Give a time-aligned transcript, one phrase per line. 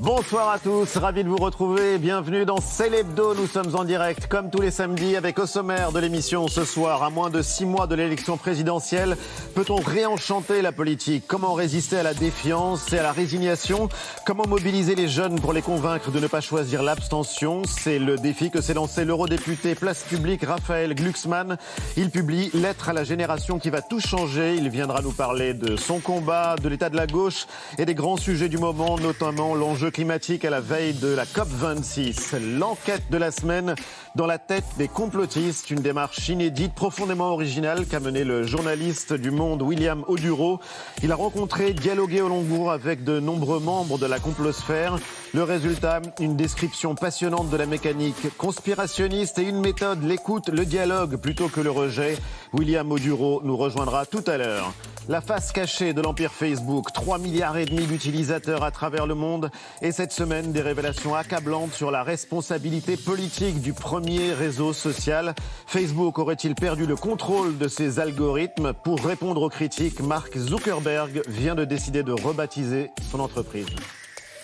[0.00, 1.98] Bonsoir à tous, ravi de vous retrouver.
[1.98, 3.34] Bienvenue dans Célébdo.
[3.34, 7.02] Nous sommes en direct, comme tous les samedis, avec au sommaire de l'émission ce soir,
[7.02, 9.18] à moins de six mois de l'élection présidentielle,
[9.54, 11.24] peut-on réenchanter la politique?
[11.28, 13.90] Comment résister à la défiance et à la résignation?
[14.24, 17.62] Comment mobiliser les jeunes pour les convaincre de ne pas choisir l'abstention?
[17.64, 21.58] C'est le défi que s'est lancé l'eurodéputé Place Publique Raphaël Glucksmann.
[21.98, 24.54] Il publie Lettre à la génération qui va tout changer.
[24.56, 27.46] Il viendra nous parler de son combat, de l'état de la gauche
[27.78, 32.38] et des grands sujets du moment, notamment l'enjeu climatique à la veille de la COP26.
[32.58, 33.74] L'enquête de la semaine
[34.14, 39.30] dans la tête des complotistes, une démarche inédite, profondément originale qu'a mené le journaliste du
[39.30, 40.60] Monde William Oduro.
[41.02, 44.98] Il a rencontré, dialogué au long cours avec de nombreux membres de la complosphère.
[45.34, 51.16] Le résultat, une description passionnante de la mécanique conspirationniste et une méthode, l'écoute, le dialogue
[51.16, 52.18] plutôt que le rejet.
[52.52, 54.72] William Oduro nous rejoindra tout à l'heure.
[55.08, 59.50] La face cachée de l'empire Facebook, 3 milliards et demi d'utilisateurs à travers le monde
[59.80, 65.34] et cette semaine des révélations accablantes sur la responsabilité politique du premier réseau social.
[65.66, 68.72] Facebook aurait-il perdu le contrôle de ses algorithmes?
[68.72, 73.66] Pour répondre aux critiques, Mark Zuckerberg vient de décider de rebaptiser son entreprise.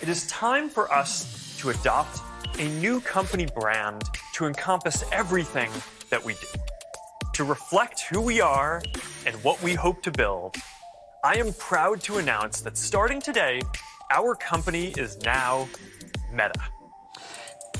[0.01, 2.21] It is time for us to adopt
[2.59, 4.01] a new company brand
[4.35, 5.69] to encompass everything
[6.09, 6.59] that we do.
[7.39, 8.83] to reflect who we are
[9.25, 10.57] and what we hope to build,
[11.23, 13.61] I am proud to announce that starting today,
[14.11, 15.67] our company is now
[16.31, 16.78] Meta.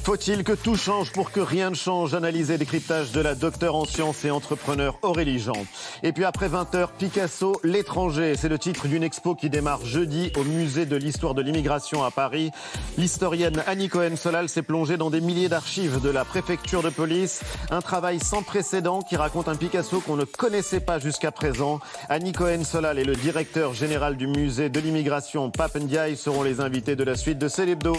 [0.03, 2.15] Faut-il que tout change pour que rien ne change?
[2.15, 5.65] Analyser décryptage de la docteure en sciences et entrepreneur Aurélie Jean.
[6.01, 8.33] Et puis après 20h, Picasso, l'étranger.
[8.35, 12.09] C'est le titre d'une expo qui démarre jeudi au musée de l'histoire de l'immigration à
[12.09, 12.49] Paris.
[12.97, 17.41] L'historienne Annie Cohen-Solal s'est plongée dans des milliers d'archives de la préfecture de police.
[17.69, 21.79] Un travail sans précédent qui raconte un Picasso qu'on ne connaissait pas jusqu'à présent.
[22.07, 26.95] Annie Cohen-Solal et le directeur général du musée de l'immigration, Pape Ndiaye, seront les invités
[26.95, 27.95] de la suite de Célébdo.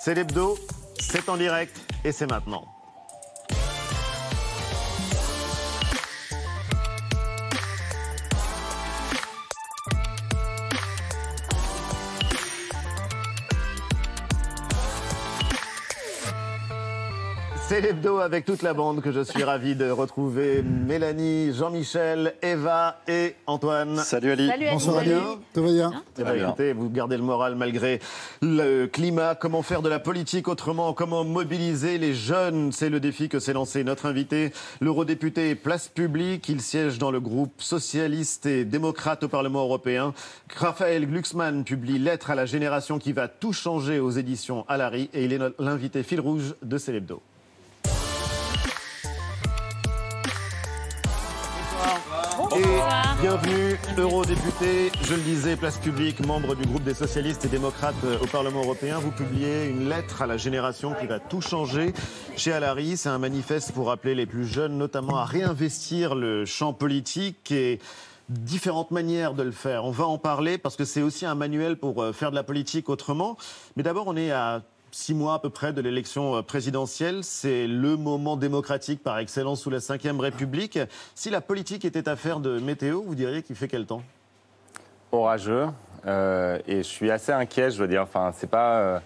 [0.00, 0.58] Célébdo,
[0.98, 2.73] c'est en direct et c'est maintenant.
[17.74, 20.62] C'est l'hebdo avec toute la bande que je suis ravi de retrouver.
[20.62, 23.96] Mélanie, Jean-Michel, Eva et Antoine.
[23.96, 24.48] Salut Ali.
[24.70, 25.10] Bonsoir Ali.
[25.52, 27.98] Tout va bien eh ben, écoutez, vous gardez le moral malgré
[28.42, 29.34] le climat.
[29.34, 30.92] Comment faire de la politique autrement?
[30.92, 32.70] Comment mobiliser les jeunes?
[32.70, 36.48] C'est le défi que s'est lancé notre invité, l'eurodéputé Place Publique.
[36.48, 40.14] Il siège dans le groupe socialiste et démocrate au Parlement européen.
[40.54, 45.24] Raphaël Glucksmann publie Lettre à la génération qui va tout changer aux éditions Alary et
[45.24, 47.20] il est l'invité fil rouge de Célébdo.
[52.56, 57.94] Et bienvenue, eurodéputé, je le disais, place publique, membre du groupe des socialistes et démocrates
[58.04, 59.00] euh, au Parlement européen.
[59.00, 61.92] Vous publiez une lettre à la génération qui va tout changer.
[62.36, 66.72] Chez Alary, c'est un manifeste pour appeler les plus jeunes, notamment à réinvestir le champ
[66.72, 67.80] politique et
[68.28, 69.84] différentes manières de le faire.
[69.84, 72.44] On va en parler parce que c'est aussi un manuel pour euh, faire de la
[72.44, 73.36] politique autrement.
[73.76, 74.62] Mais d'abord, on est à
[74.94, 77.24] six mois à peu près de l'élection euh, présidentielle.
[77.24, 80.78] C'est le moment démocratique par excellence sous la Ve République.
[81.14, 84.02] Si la politique était affaire de météo, vous diriez qu'il fait quel temps?
[85.10, 85.66] Orageux.
[86.06, 88.02] Euh, et je suis assez inquiet, je veux dire.
[88.02, 88.78] Enfin, c'est pas.
[88.78, 88.98] Euh,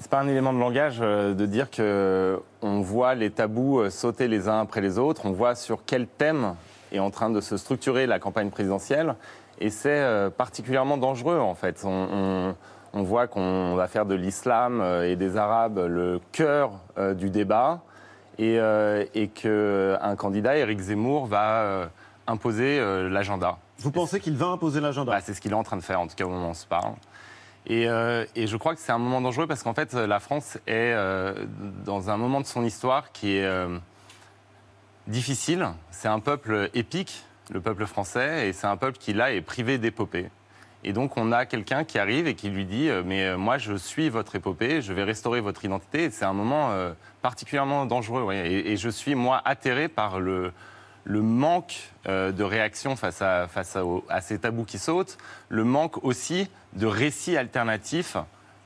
[0.00, 4.48] c'est pas un élément de langage de dire que on voit les tabous sauter les
[4.48, 5.26] uns après les autres.
[5.26, 6.54] On voit sur quel thème
[6.90, 9.14] est en train de se structurer la campagne présidentielle,
[9.58, 11.84] et c'est particulièrement dangereux en fait.
[12.92, 17.80] Voit qu'on va faire de l'islam euh, et des Arabes le cœur euh, du débat
[18.38, 21.88] et, euh, et qu'un candidat, Éric Zemmour, va
[22.26, 23.58] imposer l'agenda.
[23.78, 25.12] Vous pensez qu'il va imposer l'agenda?
[25.12, 26.50] Bah, C'est ce qu'il est en train de faire, en tout cas au moment où
[26.50, 26.92] on se parle.
[27.66, 30.94] Et, et je crois que c'est un moment dangereux parce qu'en fait, la France est
[31.84, 33.66] dans un moment de son histoire qui est
[35.06, 35.68] difficile.
[35.90, 39.76] C'est un peuple épique, le peuple français, et c'est un peuple qui, là, est privé
[39.76, 40.30] d'épopée.
[40.82, 43.58] Et donc, on a quelqu'un qui arrive et qui lui dit euh, Mais euh, moi,
[43.58, 46.10] je suis votre épopée, je vais restaurer votre identité.
[46.10, 46.92] C'est un moment euh,
[47.22, 48.32] particulièrement dangereux.
[48.32, 50.52] Et, je suis, moi, atterré par le,
[51.06, 53.76] manque de réaction face, à, face
[54.08, 55.18] à, ces tabous qui sautent,
[55.48, 58.16] le manque aussi de récits alternatifs,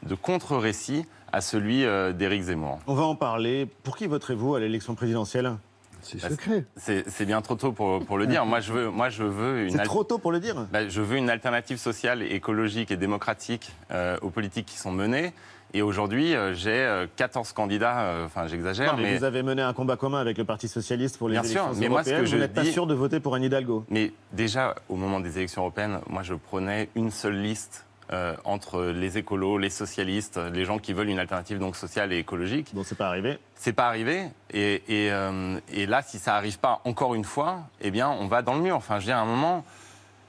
[0.05, 1.85] de contre-récits à celui
[2.15, 2.79] d'Éric Zemmour.
[2.87, 3.67] On va en parler.
[3.83, 5.57] Pour qui voterez-vous à l'élection présidentielle?
[6.05, 6.65] C'est secret.
[6.77, 8.45] C'est bien trop tôt pour, pour, le dire.
[8.45, 9.71] Moi, je veux, moi, je veux une.
[9.71, 10.67] C'est trop tôt pour le dire.
[10.73, 15.33] Bah, je veux une alternative sociale, écologique et démocratique euh, aux politiques qui sont menées.
[15.77, 18.97] Et aujourd'hui, euh, j'ai 14 euh, candidats, enfin j'exagère.
[18.97, 21.73] Mais, vous avez mené un combat commun avec le Parti Socialiste pour les Bien élections
[21.73, 23.85] sûr, mais moi, ce que je vous n'êtes pas sûr de voter pour Anne Hidalgo.
[23.89, 27.85] Mais déjà, au moment des élections européennes, moi je prenais une seule liste
[28.15, 32.19] euh, entre les écolos, les socialistes, les gens qui veulent une alternative donc sociale et
[32.19, 32.71] écologique.
[32.73, 33.41] Bon, c'est pas arrivé.
[33.57, 34.29] C'est pas arrivé.
[34.53, 38.29] Et, et, euh, et là, si ça arrive pas encore une fois, eh bien, on
[38.29, 38.77] va dans le mur.
[38.77, 39.65] Enfin, je veux dire, à un moment,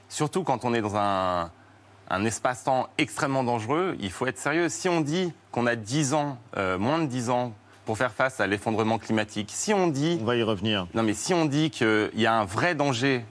[0.08, 1.52] surtout quand on est dans un,
[2.10, 4.68] un espace-temps extrêmement dangereux, il faut être sérieux.
[4.68, 7.52] Si on dit qu'on a 10 ans, euh, moins de 10 ans,
[7.84, 10.18] pour faire face à l'effondrement climatique, si on dit...
[10.20, 10.88] On va y revenir.
[10.94, 13.24] Non, mais si on dit qu'il y a un vrai danger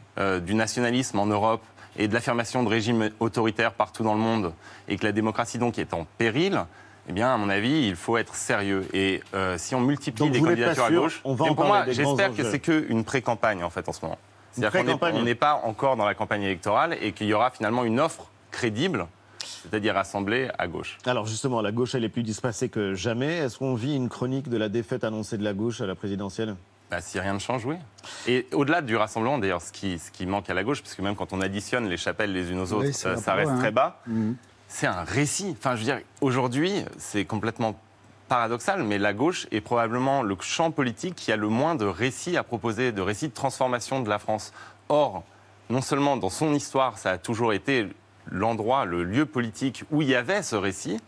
[0.46, 1.62] du nationalisme en Europe
[1.98, 4.54] et de l'affirmation de régimes autoritaires partout dans le monde,
[4.88, 6.64] et que la démocratie donc est en péril,
[7.08, 8.88] eh bien, à mon avis, il faut être sérieux.
[8.94, 11.66] Et euh, si on multiplie Donc, les candidatures à gauche, on va et en pour
[11.66, 14.18] moi, j'espère que c'est qu'une pré-campagne en fait en ce moment.
[14.52, 18.00] C'est-à-dire qu'on n'est- pas encore dans la campagne électorale et qu'il y aura finalement une
[18.00, 19.06] offre crédible,
[19.44, 20.98] c'est-à-dire assemblée à gauche.
[21.06, 23.34] Alors justement, la gauche, elle est plus dispersée que jamais.
[23.38, 26.56] Est-ce qu'on vit une chronique de la défaite annoncée de la gauche à la présidentielle?
[26.92, 27.76] Bah, si rien ne change, oui.
[28.28, 31.02] Et au-delà du rassemblement, d'ailleurs, ce qui, ce qui manque à la gauche, parce que
[31.02, 33.72] même quand on additionne les chapelles les unes aux autres, Oui, ça reste très hein.
[33.72, 34.02] bas,
[34.68, 35.56] c'est un récit.
[35.58, 37.80] Enfin, je veux dire, aujourd'hui, c'est complètement
[38.28, 42.38] paradoxal, mais la gauche est probablement le champ politique qui a le moins de récits
[42.38, 44.54] à proposer, de récits de transformation de la France.
[44.90, 45.24] Or,
[45.70, 47.88] non seulement dans son histoire, ça a toujours été
[48.30, 51.00] l'endroit, le lieu politique où il y avait ce récit,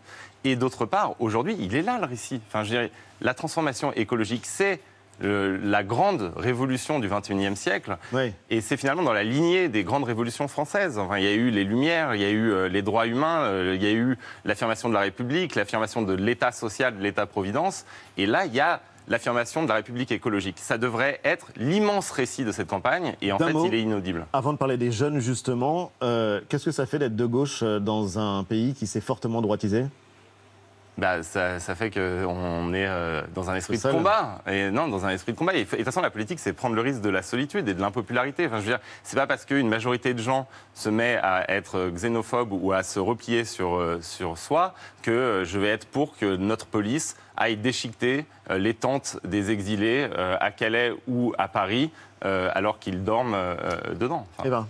[0.44, 2.40] et d'autre part, aujourd'hui, il est là le récit.
[2.48, 2.90] Enfin, je dirais,
[3.20, 4.80] la transformation écologique, c'est
[5.20, 7.96] le- la grande révolution du XXIe siècle.
[8.12, 8.32] Oui.
[8.50, 10.98] Et c'est finalement dans la lignée des grandes révolutions françaises.
[10.98, 13.40] Enfin, il y a eu les Lumières, il y a eu euh, les droits humains,
[13.42, 17.84] euh, il y a eu l'affirmation de la République, l'affirmation de l'État social, de l'État-providence.
[18.16, 20.56] Et là, il y a l'affirmation de la République écologique.
[20.58, 23.14] Ça devrait être l'immense récit de cette campagne.
[23.22, 23.64] Et en fait, mot.
[23.66, 24.26] il est inaudible.
[24.34, 28.18] Avant de parler des jeunes, justement, euh, qu'est-ce que ça fait d'être de gauche dans
[28.18, 29.86] un pays qui s'est fortement droitisé?
[30.98, 34.42] Bah, ça, ça fait qu'on est euh, dans un esprit de combat.
[34.48, 35.54] Et non, dans un esprit de combat.
[35.54, 37.74] Et, et de toute façon, la politique, c'est prendre le risque de la solitude et
[37.74, 38.46] de l'impopularité.
[38.46, 41.90] Enfin, je veux dire, c'est pas parce qu'une majorité de gens se met à être
[41.90, 46.16] xénophobe ou à se replier sur, euh, sur soi que euh, je vais être pour
[46.16, 51.48] que notre police aille déchiqueter euh, les tentes des exilés euh, à Calais ou à
[51.48, 51.90] Paris
[52.24, 53.54] euh, alors qu'ils dorment euh,
[53.94, 54.26] dedans.
[54.38, 54.66] Enfin, Eh ben,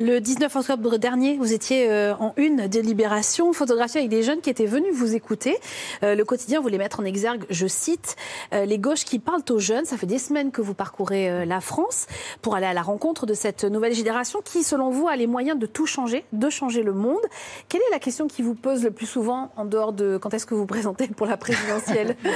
[0.00, 4.40] Le 19 octobre dernier, vous étiez euh, en une des Libérations, photographiée avec des jeunes
[4.40, 5.56] qui étaient venus vous écouter.
[6.02, 8.16] Euh, le quotidien voulait mettre en exergue, je cite,
[8.52, 9.84] euh, les gauches qui parlent aux jeunes.
[9.84, 12.06] Ça fait des semaines que vous parcourez euh, la France
[12.42, 15.58] pour aller à la rencontre de cette nouvelle génération qui, selon vous, a les moyens
[15.58, 17.20] de tout changer, de changer le monde.
[17.68, 20.46] Quelle est la question qui vous pose le plus souvent en dehors de quand est-ce
[20.46, 22.16] que vous vous présentez pour la présidentielle?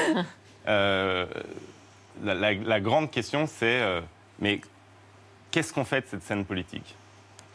[0.69, 1.25] Euh,
[2.23, 4.01] la, la- la grande question, c'est euh,
[4.41, 4.61] mais
[5.51, 6.95] qu'est-ce qu'on fait de cette scène politique?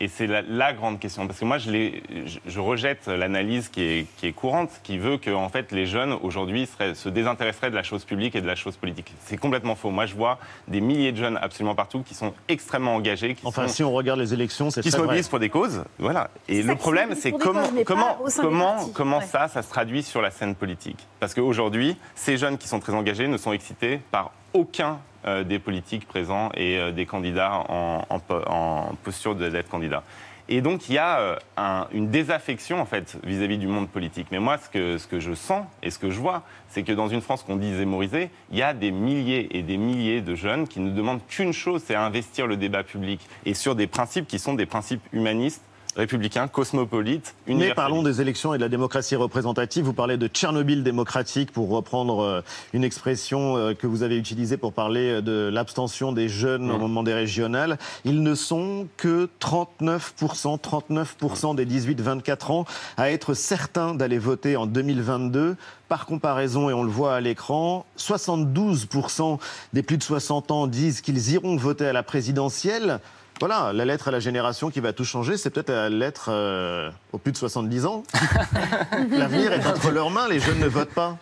[0.01, 1.25] Et c'est la, la grande question.
[1.25, 4.97] Parce que moi, je, l'ai- je, je rejette l'analyse qui est, qui est courante, qui
[4.97, 8.45] veut que en fait, les jeunes, aujourd'hui, se désintéresseraient de la chose publique et de
[8.45, 9.13] la chose politique.
[9.23, 9.91] C'est complètement faux.
[9.91, 10.37] Moi, je vois
[10.67, 13.93] des milliers de jeunes absolument partout qui sont extrêmement engagés, qui enfin, sont si on
[13.93, 15.85] regarde les élections, c'est qui se mobilisent pour des causes.
[15.97, 16.29] Voilà.
[16.49, 18.91] Et le problème, c'est comment, causes, comment, comment, partis.
[18.91, 19.25] comment Ouais.
[19.27, 21.07] ça, ça se traduit sur la scène politique?
[21.21, 24.99] Parce qu'aujourd'hui, ces jeunes qui sont très engagés ne sont excités par aucun
[25.43, 30.03] des politiques présents et euh, des candidats en, en po- en posture d'être candidats.
[30.47, 34.27] Et donc, il y a euh, un- une désaffection, en fait, vis-à-vis du monde politique.
[34.31, 36.91] Mais moi, ce que, ce que je sens et ce que je vois, c'est que
[36.91, 40.35] dans une France qu'on dit zémorisée, il y a des milliers et des milliers de
[40.35, 43.21] jeunes qui ne demandent qu'une chose, c'est investir le débat public.
[43.45, 45.63] Et sur des principes qui sont des principes humanistes,
[45.95, 49.85] républicains, cosmopolites, Mais parlons des élections et de la démocratie représentative.
[49.85, 52.41] Vous parlez de Tchernobyl démocratique pour reprendre euh,
[52.73, 56.77] une expression euh, que vous avez utilisée pour parler euh, de l'abstention des jeunes au
[56.77, 57.77] moment des régionales.
[58.03, 62.65] Ils ne sont que 39%, 39% des 18-24 ans
[62.97, 65.55] à être certains d'aller voter en 2022.
[65.87, 69.37] Par comparaison, et on le voit à l'écran, 72%
[69.73, 72.99] des plus de 60 ans disent qu'ils iront voter à la présidentielle.
[73.41, 76.89] Voilà, la lettre à la génération qui va tout changer, c'est peut-être la lettre euh,
[77.11, 78.03] aux plus de 70 ans.
[79.11, 81.17] L'avenir est entre leurs mains, les jeunes ne votent pas.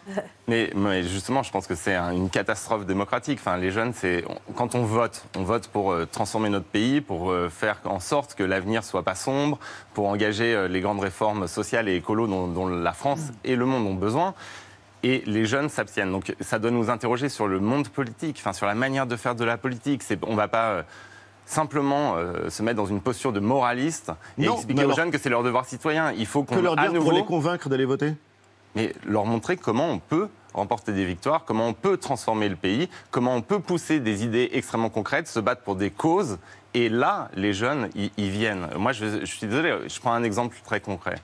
[0.48, 3.39] Mais, mais justement, je pense que c'est un- une catastrophe démocratique.
[3.41, 4.24] Enfin, les jeunes, c'est
[4.55, 8.36] quand on vote, on vote pour euh, transformer notre pays, pour euh, faire en sorte
[8.36, 9.58] que l'avenir soit pas sombre,
[9.96, 13.65] pour engager euh, les grandes réformes sociales et écolo dont, dont la France et le
[13.65, 14.36] monde ont besoin.
[15.01, 16.12] Et les jeunes s'abstiennent.
[16.12, 19.34] Donc, ça doit nous interroger sur le monde politique, enfin, sur la manière de faire
[19.34, 20.03] de la politique.
[20.27, 20.84] On va pas euh,
[21.46, 25.18] simplement euh, se mettre dans une posture de moraliste et Non, expliquer aux jeunes que
[25.18, 26.12] c'est leur devoir citoyen.
[26.14, 28.14] Il faut qu'on Que leur dire nouveau pour les convaincre d'aller voter
[28.76, 32.90] mais leur montrer comment on peut remporter des victoires, comment on peut transformer le pays,
[33.12, 36.38] comment on peut pousser des idées extrêmement concrètes, se battre pour des causes.
[36.76, 38.68] Et là, les jeunes, ils ils viennent.
[38.78, 41.16] Moi, je, je suis désolé, je prends un exemple très concret.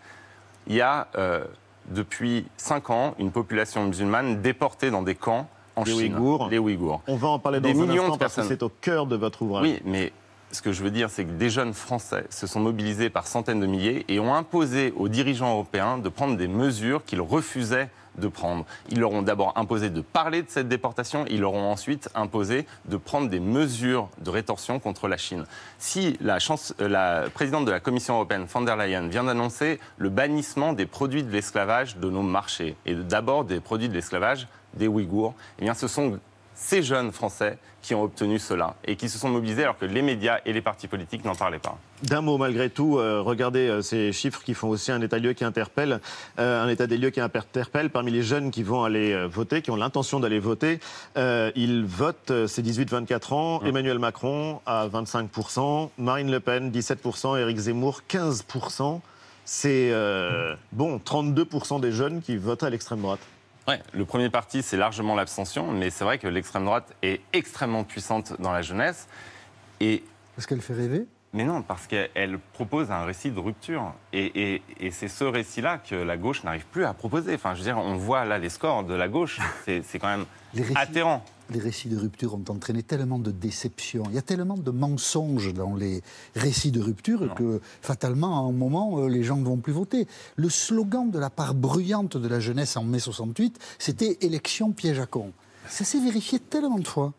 [0.67, 1.43] Il y a, euh,
[1.87, 5.47] depuis 5 ans, une population musulmane déportée dans des camps
[5.79, 6.13] en Les Chine.
[6.13, 6.49] Ouïghours.
[6.49, 7.01] Les Ouïghours.
[7.07, 9.05] On va en parler dans Des un millions instant de parce que c'est au cœur
[9.05, 9.63] de votre ouvrage.
[9.63, 10.11] Oui, mais
[10.51, 13.59] ce que je veux dire, c'est que des jeunes Français se sont mobilisés par centaines
[13.59, 18.27] de milliers et ont imposé aux dirigeants européens de prendre des mesures qu'ils refusaient de
[18.27, 18.65] prendre.
[18.89, 22.65] Ils leur ont d'abord imposé de parler de cette déportation, ils leur ont ensuite imposé
[22.85, 25.45] de prendre des mesures de rétorsion contre la Chine.
[25.77, 29.79] Si la, chance, euh, la présidente de la Commission européenne, von der Leyen, vient d'annoncer
[29.97, 34.47] le bannissement des produits de l'esclavage de nos marchés, et d'abord des produits de l'esclavage
[34.75, 36.19] des Ouïghours, eh bien ce sont
[36.59, 40.01] ces jeunes Français qui ont obtenu cela et qui se sont mobilisés alors que les
[40.01, 41.77] médias et les partis politiques n'en parlaient pas.
[42.03, 45.27] D'un mot, malgré tout, euh, regardez euh, ces chiffres qui font aussi un état des
[45.27, 46.01] lieux qui interpelle,
[46.37, 49.71] euh, un état des lieux qui interpelle parmi les jeunes qui vont aller voter, qui
[49.71, 50.79] ont l'intention d'aller voter.
[51.15, 58.01] ils votent, c'est 18-24 ans, Emmanuel Macron à 25%, Marine Le Pen 17%, Éric Zemmour
[58.09, 58.99] 15%.
[59.45, 59.91] C'est
[60.73, 63.21] bon, 32% des jeunes qui votent à l'extrême droite.
[63.69, 67.83] Ouais, le premier parti, c'est largement l'abstention, mais c'est vrai que l'extrême droite est extrêmement
[67.83, 69.07] puissante dans la jeunesse.
[69.79, 70.03] Et...
[70.35, 71.05] Parce qu'elle fait rêver?
[71.33, 73.93] Mais non, parce qu'elle propose un récit de rupture.
[74.11, 77.35] Et, c'est ce récit-là que la gauche n'arrive plus à proposer.
[77.35, 80.25] Enfin, je veux dire, on voit là les scores de la gauche, c'est quand même
[80.73, 81.23] atterrant.
[81.51, 85.53] Les récits de rupture ont entraîné tellement de déceptions, il y a tellement de mensonges
[85.53, 86.01] dans les
[86.35, 90.07] récits de rupture que fatalement, à un moment, euh, les gens ne vont plus voter.
[90.35, 94.99] Le slogan de la part bruyante de la jeunesse en mai 68, c'était élection piège
[94.99, 95.31] à con.
[95.67, 97.13] Ça s'est vérifié tellement de fois.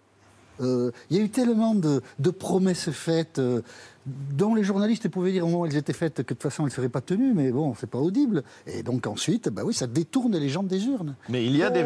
[0.60, 2.00] Euh, il y a eu tellement de,
[2.30, 3.62] promesses faites euh,
[4.06, 6.62] dont les journalistes pouvaient dire au moment où elles étaient faites que de toute façon
[6.62, 8.42] elles ne seraient pas tenues, mais bon, c'est pas audible.
[8.66, 11.16] Et donc ensuite, bah oui, ça détourne les gens des urnes.
[11.28, 11.84] Mais il y a des,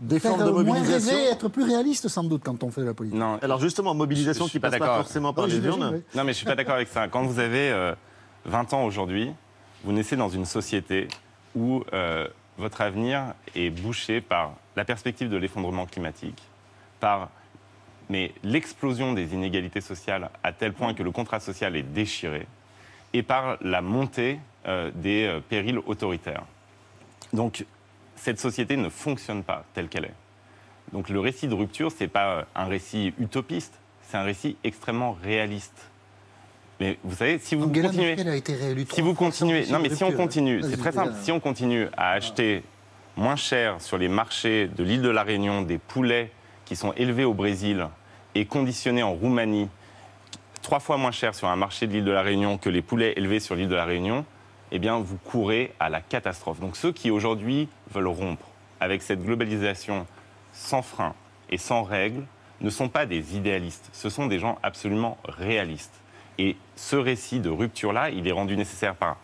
[0.00, 1.16] des formes de mobilisation.
[1.16, 3.18] Moins être plus réaliste sans doute quand on fait la politique.
[3.18, 6.02] Non, alors justement, mobilisation qui passe pas, forcément par les urnes.
[6.14, 7.08] Non, mais je suis pas d'accord avec ça.
[7.08, 7.70] Quand vous avez
[8.44, 9.30] 20 euh, ans aujourd'hui,
[9.84, 11.08] vous naissez dans une société
[11.54, 11.82] où
[12.58, 16.42] votre avenir est bouché par la perspective de l'effondrement climatique,
[17.00, 17.30] par
[18.12, 22.46] mais l'explosion des inégalités sociales à tel point que le contrat social est déchiré,
[23.14, 24.38] et par la montée
[24.68, 26.44] euh, des euh, périls autoritaires.
[27.32, 27.64] Donc
[28.14, 30.14] cette société ne fonctionne pas telle qu'elle est.
[30.92, 34.58] Donc le récit de rupture, ce n'est pas euh, un récit utopiste, c'est un récit
[34.62, 35.88] extrêmement réaliste.
[36.80, 38.16] Mais vous savez, si vous continuez,
[38.90, 41.14] si vous continuez, non mais si on continue, c'est très simple.
[41.22, 42.62] Si on continue à acheter
[43.16, 46.30] moins cher sur les marchés de l'île de la Réunion des poulets
[46.66, 47.88] qui sont élevés au Brésil
[48.34, 49.68] et conditionné en Roumanie
[50.62, 53.14] trois fois moins cher sur un marché de l'île de la Réunion que les poulets
[53.16, 54.24] élevés sur l'île de la Réunion,
[54.70, 56.60] eh bien, vous courez à la catastrophe.
[56.60, 58.46] Donc ceux qui aujourd'hui veulent rompre
[58.80, 60.06] avec cette globalisation
[60.52, 61.14] sans frein
[61.50, 62.24] et sans règles
[62.60, 65.94] ne sont pas des idéalistes, ce sont des gens absolument réalistes.
[66.38, 69.18] Et ce récit de rupture-là, il est rendu nécessaire par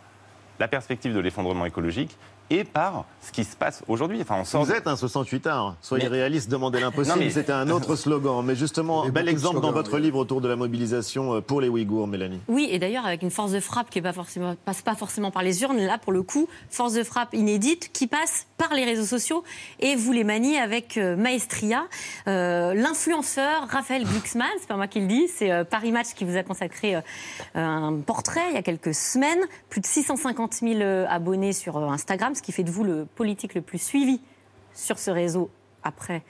[0.59, 2.17] la perspective de l'effondrement écologique
[2.51, 4.21] et par ce qui se passe aujourd'hui.
[4.23, 5.77] Enfin, Vous êtes un 68 art.
[5.83, 7.31] Soyez réaliste, demandez l'impossible.
[7.31, 8.45] C'était un autre slogan.
[8.45, 12.07] Mais justement, bel exemple dans votre livre autour de la mobilisation euh, pour les Ouïghours,
[12.07, 12.41] Mélanie.
[12.49, 15.63] Oui, et d'ailleurs avec une force de frappe qui ne passe pas forcément par les
[15.63, 15.79] urnes.
[15.79, 19.45] Là, pour le coup, force de frappe inédite qui passe par les réseaux sociaux
[19.81, 21.85] et vous les maniez avec euh, maestria.
[22.27, 26.37] Euh, l'influenceur Raphaël Glucksmann, c'est pas moi qui le dis, c'est Paris Match qui vous
[26.37, 26.97] a consacré
[27.55, 29.41] un portrait il y a quelques semaines.
[29.69, 33.61] Plus de 650 000 abonnés sur Instagram ce qui fait de vous le politique le
[33.61, 34.21] plus suivi
[34.73, 35.51] sur ce réseau
[35.83, 36.23] après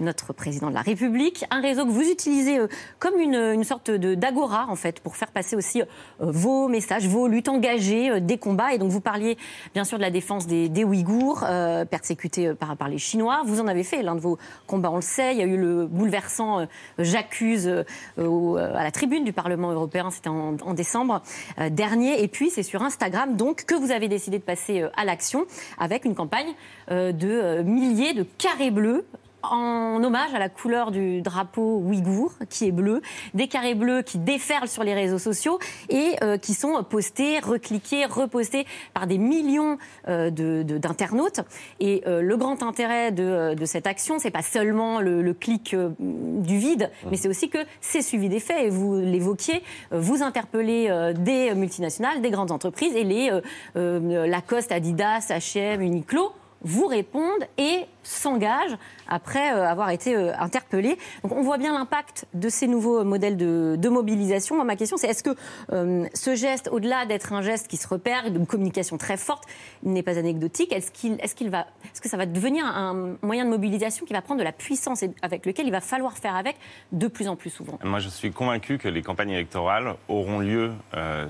[0.00, 1.44] notre président de la République.
[1.50, 5.56] Un réseau que vous utilisez euh, comme une, sorte d'agora, en fait, pour faire passer
[5.56, 5.86] aussi euh,
[6.20, 8.72] vos messages, vos luttes engagées, euh, des combats.
[8.72, 9.36] Et donc, vous parliez
[9.74, 11.44] bien sûr de la défense des, Ouïghours,
[11.90, 13.42] persécutés par, les Chinois.
[13.44, 15.34] Vous en avez fait l'un de vos combats, on le sait.
[15.34, 16.66] Il y a eu le bouleversant
[16.98, 21.22] J'accuse à la tribune du Parlement européen, c'était en, décembre
[21.70, 22.22] dernier.
[22.22, 25.44] Et puis, c'est sur Instagram, donc, que vous avez décidé de passer à l'action
[25.78, 26.54] avec une campagne
[26.88, 29.04] de milliers de carrés bleus
[29.42, 33.02] en hommage à la couleur du drapeau ouïghour, qui est bleu,
[33.34, 38.04] des carrés bleus qui déferlent sur les réseaux sociaux et euh, qui sont postés, recliqués,
[38.04, 39.78] repostés par des millions
[40.08, 41.40] euh, d'internautes.
[41.80, 46.90] Et euh, le grand intérêt de, cette action, c'est pas seulement le, clic du vide,
[47.08, 48.64] mais c'est aussi que c'est suivi des faits.
[48.64, 53.30] Et vous l'évoquiez, vous interpellez des multinationales, des grandes entreprises et les
[53.74, 56.32] Lacoste, Adidas, H&M, Uniqlo
[56.62, 58.76] vous répondent et s'engagent
[59.08, 60.96] après euh, avoir été euh, interpellés.
[61.22, 64.62] Donc on voit bien l'impact de ces nouveaux modèles de, mobilisation.
[64.64, 65.34] ma question, c'est est-ce que
[65.72, 69.44] euh, ce geste, au-delà d'être un geste qui se repère, d'une communication très forte,
[69.82, 73.44] n'est pas anecdotique Est-ce qu'il est qu'il va, est-ce que ça va devenir un moyen
[73.44, 76.34] de mobilisation qui va prendre de la puissance et avec lequel il va falloir faire
[76.34, 76.56] avec
[76.92, 77.78] de plus en plus souvent?
[77.84, 80.72] Moi, je suis convaincu que les campagnes électorales auront lieu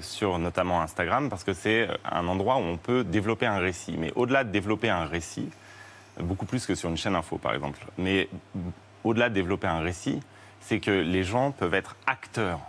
[0.01, 3.97] sur notamment Instagram parce que c'est un endroit où on peut développer un récit.
[3.99, 5.51] Mais au-delà de développer un récit,
[6.19, 7.81] beaucoup plus que sur une chaîne info, par exemple.
[7.99, 8.29] Mais
[9.05, 10.21] au-delà de développer un récit,
[10.61, 12.61] c'est que les gens peuvent être acteurs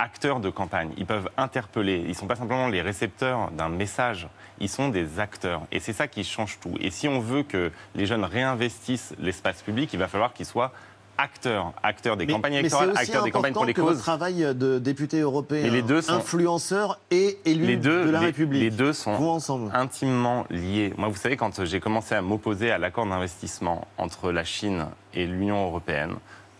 [0.00, 0.90] acteurs de campagne.
[0.96, 1.98] Ils peuvent interpeller.
[1.98, 4.28] Ils ne sont pas simplement les récepteurs d'un message.
[4.58, 5.62] Ils sont des acteurs.
[5.70, 6.74] Et c'est ça qui change tout.
[6.80, 10.72] Et si on veut que les jeunes réinvestissent l'espace public, il va falloir qu'ils soient
[11.20, 14.02] acteurs, acteurs des Mais- campagnes électorales, acteurs des campagnes pour les que votre causes.
[14.02, 18.62] travail de député européen, Mais les deux sont- influenceur et élu de la les- République,
[18.62, 19.70] les deux sont ensemble.
[19.74, 20.94] intimement liés.
[20.96, 25.26] Moi, vous savez, quand j'ai commencé à m'opposer à l'accord d'investissement entre la Chine et
[25.26, 26.14] l'Union européenne,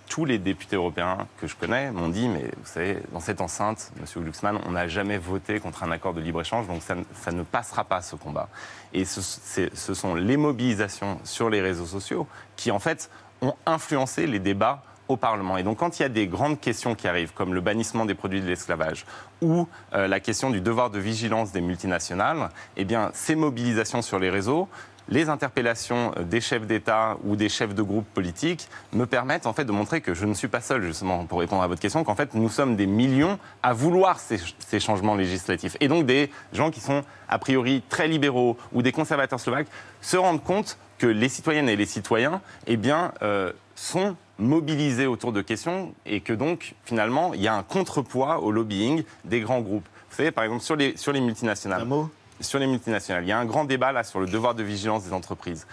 [0.08, 3.92] tous les députés européens que je connais m'ont dit, mais vous savez, dans cette enceinte,
[4.00, 7.30] Monsieur Glucksmann, on n'a jamais voté contre un accord de libre-échange, donc ça, ne- ça
[7.30, 8.48] ne passera pas ce combat.
[8.92, 12.26] Et ce sont les mobilisations sur les réseaux sociaux
[12.56, 13.08] qui, en fait,
[13.42, 15.56] ont influencé les débats au Parlement.
[15.56, 18.14] Et donc, quand il y a des grandes questions qui arrivent, comme le bannissement des
[18.14, 19.04] produits de l'esclavage
[19.42, 24.18] ou euh, la question du devoir de vigilance des multinationales, eh bien, ces mobilisations sur
[24.20, 24.68] les réseaux,
[25.08, 29.52] les interpellations euh, des chefs d'État ou des chefs de groupes politiques me permettent en
[29.52, 32.04] fait de montrer que je ne suis pas seul, justement, pour répondre à votre question,
[32.04, 35.76] qu'en fait, nous sommes des millions à vouloir ces, ces changements législatifs.
[35.80, 39.68] Et donc, des gens qui sont a priori très libéraux ou des conservateurs slovaques
[40.00, 45.32] se rendent compte que les citoyennes et les citoyens, eh bien, euh, sont mobilisés autour
[45.32, 49.62] de questions et que donc, finalement, il y a un contrepoids au lobbying des grands
[49.62, 49.88] groupes.
[50.10, 51.80] Vous savez, par exemple, sur les, sur les multinationales.
[51.80, 52.10] Un mot?
[52.42, 55.04] Sur les multinationales, il y a un grand débat là sur le devoir de vigilance
[55.04, 55.66] des entreprises.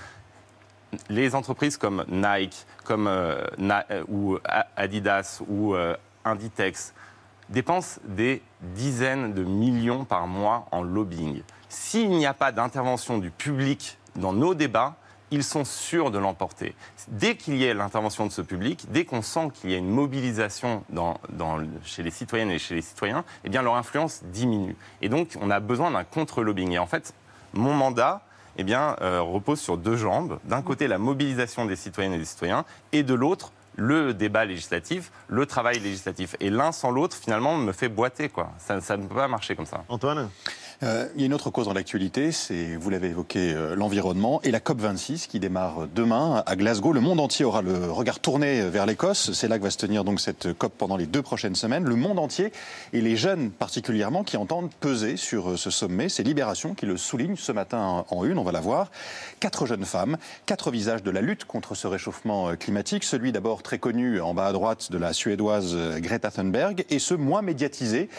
[1.09, 4.37] Les entreprises comme Nike, comme euh, Na- euh, ou
[4.77, 6.93] Adidas ou euh, Inditex
[7.49, 11.41] dépensent des dizaines de millions par mois en lobbying.
[11.67, 14.95] S'il n'y a pas d'intervention du public dans nos débats,
[15.31, 16.75] ils sont sûrs de l'emporter.
[17.07, 19.89] Dès qu'il y ait l'intervention de ce public, dès qu'on sent qu'il y a une
[19.89, 20.83] mobilisation
[21.83, 24.75] chez les citoyennes et chez les citoyens, eh bien leur influence diminue.
[25.01, 26.71] Et donc on a besoin d'un contre-lobbying.
[26.71, 27.13] Et en fait,
[27.53, 28.21] mon mandat
[28.57, 30.39] eh bien, euh, repose sur deux jambes.
[30.43, 35.11] D'un côté, la mobilisation des citoyennes et des citoyens, et de l'autre, le débat législatif,
[35.27, 36.35] le travail législatif.
[36.39, 38.29] Et l'un sans l'autre, finalement, me fait boiter.
[38.29, 38.49] Quoi.
[38.57, 39.83] Ça ne peut pas marcher comme ça.
[39.87, 40.29] Antoine?
[40.83, 44.39] Euh, il y a une autre cause dans l'actualité, c'est, vous l'avez évoqué, euh, l'environnement
[44.43, 46.93] et la COP26 qui démarre demain à Glasgow.
[46.93, 49.31] Le monde entier aura le regard tourné vers l'Écosse.
[49.33, 51.83] C'est là que va se tenir donc cette COP pendant les deux prochaines semaines.
[51.83, 52.51] Le monde entier
[52.93, 56.09] et les jeunes particulièrement qui entendent peser sur euh, ce sommet.
[56.09, 58.91] C'est Libération qui le souligne ce matin en une, on va la voir.
[59.39, 63.03] Quatre jeunes femmes, quatre visages de la lutte contre ce réchauffement climatique.
[63.03, 67.15] Celui d'abord très connu en bas à droite de la suédoise Greta Thunberg et ce
[67.15, 68.09] moins médiatisé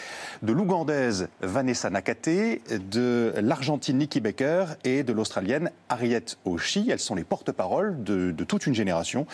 [0.41, 2.48] de l'ougandaise Vanessa Nakate,
[2.91, 6.89] de l'Argentine Nikki Baker et de l'Australienne Harriet Oshie.
[6.89, 9.25] Elles sont les porte-paroles de, de toute une génération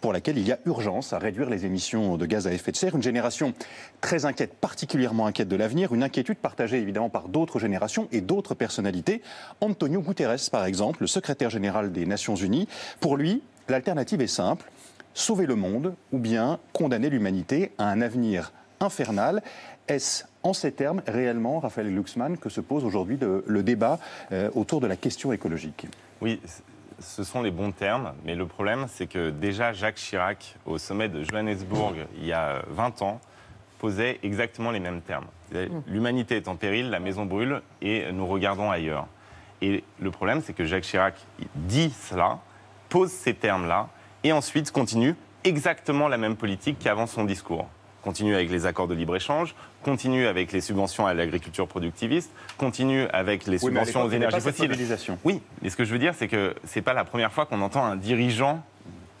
[0.00, 2.76] pour laquelle il y a urgence à réduire les émissions de gaz à effet de
[2.76, 2.96] serre.
[2.96, 3.54] Une génération
[4.00, 8.54] très inquiète, particulièrement inquiète de l'avenir, une inquiétude partagée évidemment par d'autres générations et d'autres
[8.54, 9.22] personnalités.
[9.60, 12.68] Antonio Guterres, par exemple, le secrétaire général des Nations Unies,
[13.00, 14.70] pour lui, l'alternative est simple
[15.14, 19.42] sauver le monde ou bien condamner l'humanité à un avenir infernal.
[19.88, 23.98] Est-ce en ces termes réellement, Raphaël Glucksmann, que se pose aujourd'hui le, le débat
[24.30, 25.86] euh, autour de la question écologique?
[26.20, 26.40] Oui,
[27.00, 31.08] ce sont les bons termes, mais le problème, c'est que déjà Jacques Chirac, au sommet
[31.08, 33.20] de Johannesburg, il y a 20 ans,
[33.78, 35.26] posait exactement les mêmes termes.
[35.86, 39.06] L'humanité est en péril, la maison brûle et nous regardons ailleurs.
[39.60, 41.14] Et le problème, c'est que Jacques Chirac
[41.54, 42.38] dit cela,
[42.88, 43.88] pose ces termes-là,
[44.24, 47.68] et ensuite continue exactement la même politique qu'avant son discours.
[48.04, 53.46] Continue avec les accords de libre-échange, continue avec les subventions à l'agriculture productiviste, continue avec
[53.46, 54.70] les subventions aux énergies fossiles.
[55.24, 57.62] Oui, mais ce que je veux dire, c'est que c'est pas la première fois qu'on
[57.62, 58.62] entend un dirigeant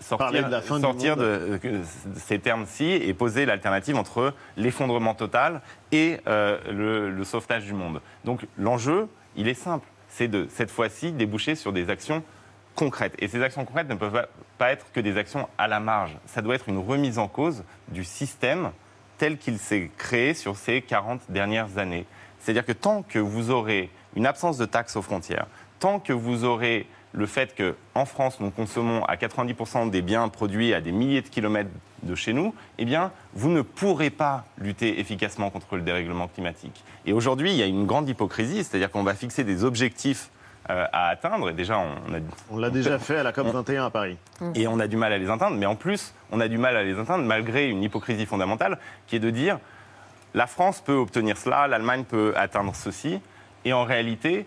[0.00, 1.24] sortir, de la fin du sortir monde.
[1.26, 1.80] de, que-
[2.16, 8.02] ces termes-ci et poser l'alternative entre l'effondrement total et euh, le, le sauvetage du monde.
[8.26, 12.22] Donc l'enjeu, il est simple, c'est de cette fois-ci déboucher sur des actions
[12.74, 13.14] concrètes.
[13.18, 14.26] Et ces actions concrètes ne peuvent
[14.58, 16.16] pas- être que des actions à la marge.
[16.26, 18.70] Ça doit être une remise en cause du système
[19.18, 22.06] tel qu'il s'est créé sur ces 40 dernières années.
[22.40, 25.46] C'est-à-dire que tant que vous aurez une absence de taxes aux frontières,
[25.80, 30.74] tant que vous aurez le fait qu'en France, nous consommons à 90% des biens produits
[30.74, 31.70] à des milliers de kilomètres
[32.02, 36.82] de chez nous, eh bien, vous ne pourrez pas lutter efficacement contre le dérèglement climatique.
[37.06, 40.28] Et aujourd'hui, il y a une grande hypocrisie, c'est-à-dire qu'on va fixer des objectifs
[40.70, 41.50] euh, à atteindre.
[41.50, 42.18] Et déjà, on a,
[42.50, 44.16] On l'a déjà fait à la COP 21 à Paris.
[44.54, 46.76] et on a du mal à les atteindre, mais en plus, on a du mal
[46.76, 49.58] à les atteindre malgré une hypocrisie fondamentale qui est de dire
[50.34, 53.20] la France peut obtenir cela, l'Allemagne peut atteindre ceci,
[53.64, 54.46] et en réalité,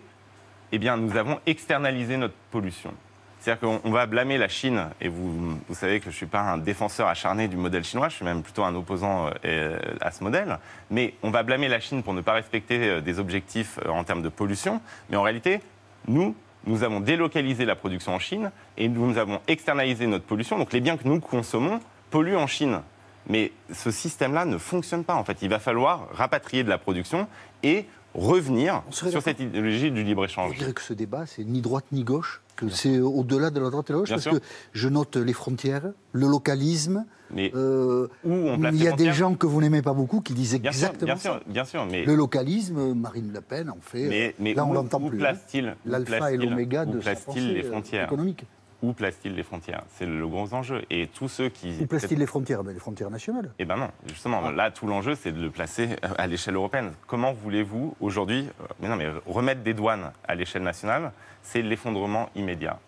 [0.72, 2.92] eh bien, nous avons externalisé notre pollution.
[3.40, 6.26] C'est-à-dire qu'on on va blâmer la Chine, et vous, vous savez que je ne suis
[6.26, 10.10] pas un défenseur acharné du modèle chinois, je suis même plutôt un opposant euh, à
[10.10, 10.58] ce modèle,
[10.90, 14.22] mais on va blâmer la Chine pour ne pas respecter euh, des objectifs en termes
[14.22, 15.60] de pollution, mais en réalité,
[16.06, 16.34] nous,
[16.66, 20.58] nous avons délocalisé la production en Chine et nous avons externalisé notre pollution.
[20.58, 21.80] Donc les biens que nous consommons
[22.10, 22.80] polluent en Chine.
[23.28, 25.14] Mais ce système-là ne fonctionne pas.
[25.14, 27.26] En fait, il va falloir rapatrier de la production
[27.62, 30.56] et revenir sur cette idéologie du Je libre-échange.
[30.56, 33.88] dirais que ce débat, c'est ni droite ni gauche, que c'est au-delà de la droite
[33.88, 34.32] et de la gauche, Bien parce sûr.
[34.32, 37.04] que je note les frontières, le localisme.
[37.30, 40.20] Mais euh, où on place il y a des gens que vous n'aimez pas beaucoup
[40.22, 41.40] qui disent Bien sûr, exactement bien sûr, ça.
[41.46, 44.04] bien sûr, mais Le localisme, Marine Le Pen en fait.
[44.06, 45.18] euh, Mais, mais là, on l'entend plus.
[45.18, 45.20] hein.
[45.20, 48.06] place-t-il L'alpha et l'oméga de place-t-il les euh, frontières?
[48.06, 48.44] économique.
[48.80, 49.82] Où place-t-il les frontières?
[49.96, 50.84] C'est le gros enjeu.
[50.88, 51.76] Et tous ceux qui.
[51.80, 52.62] Où place-t-il les frontières?
[52.62, 53.50] Ben, Les frontières nationales.
[53.58, 56.92] Eh ben non, justement, là, tout l'enjeu, c'est de le placer euh, à l'échelle européenne.
[57.08, 61.10] Comment voulez-vous, aujourd'hui, euh, mais non, mais remettre des douanes à l'échelle nationale,
[61.42, 62.78] c'est l'effondrement immédiat.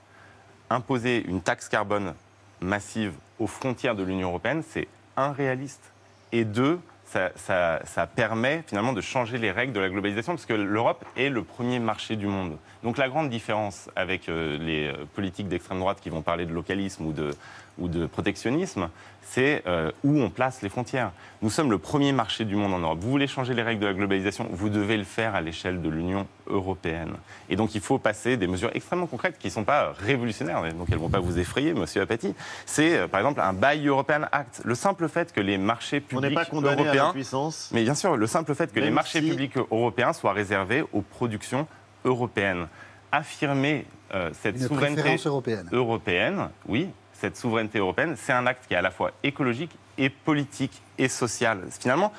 [0.71, 2.15] Imposer une taxe carbone
[2.61, 4.87] massive aux frontières de l'Union européenne, c'est
[5.19, 5.91] irréaliste.
[6.31, 10.47] Et deux, ça, ça- ça permet finalement de changer les règles de la globalisation, parce
[10.47, 12.57] que l'Europe est le premier marché du monde.
[12.83, 16.53] Donc la grande différence avec euh, les euh, politiques d'extrême droite qui vont parler de
[16.53, 17.35] localisme ou de,
[17.79, 18.89] ou de protectionnisme,
[19.23, 21.13] c'est euh, où on place les frontières.
[21.43, 22.99] Nous sommes le premier marché du monde en Europe.
[23.01, 25.89] Vous voulez changer les règles de la globalisation, vous devez le faire à l'échelle de
[25.91, 27.13] l'Union européenne.
[27.49, 30.89] Et donc il faut passer des mesures extrêmement concrètes qui ne sont pas révolutionnaires, donc
[30.89, 32.35] elles ne vont pas vous effrayer, monsieur Apathy.
[32.67, 34.63] C'est euh, par exemple un Buy European Act.
[34.65, 37.13] Le simple fait que les marchés On n'est publics pas condamné à européens...
[37.73, 40.83] Mais bien sûr, le simple fait que Même les marchés si- publics européens soient réservés
[40.93, 41.69] aux productions
[42.05, 42.69] européennes.
[43.13, 45.69] Affirmer euh, cette Une souveraineté européenne.
[45.73, 50.09] européenne, oui, cette souveraineté européenne, c'est un acte qui est à la fois écologique et
[50.11, 51.61] politique et social.
[51.79, 52.13] Finalement,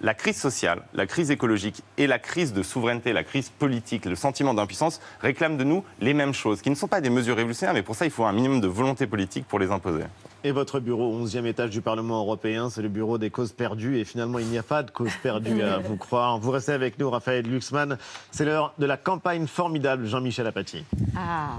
[0.00, 4.14] la crise sociale, la crise écologique et la crise de souveraineté, la crise politique, le
[4.14, 7.74] sentiment d'impuissance réclament de nous les mêmes choses, qui ne sont pas des mesures révolutionnaires,
[7.74, 10.04] mais pour ça, il faut un minimum de volonté politique pour les imposer.
[10.44, 13.98] Et votre bureau, au 11e étage du Parlement européen, c'est le bureau des causes perdues.
[13.98, 16.38] Et finalement, il n'y a pas de cause perdue à vous croire.
[16.38, 17.98] Vous restez avec nous, Raphaël Luxman.
[18.30, 20.84] C'est l'heure de la campagne formidable Jean-Michel Apathy.
[21.16, 21.56] Ah.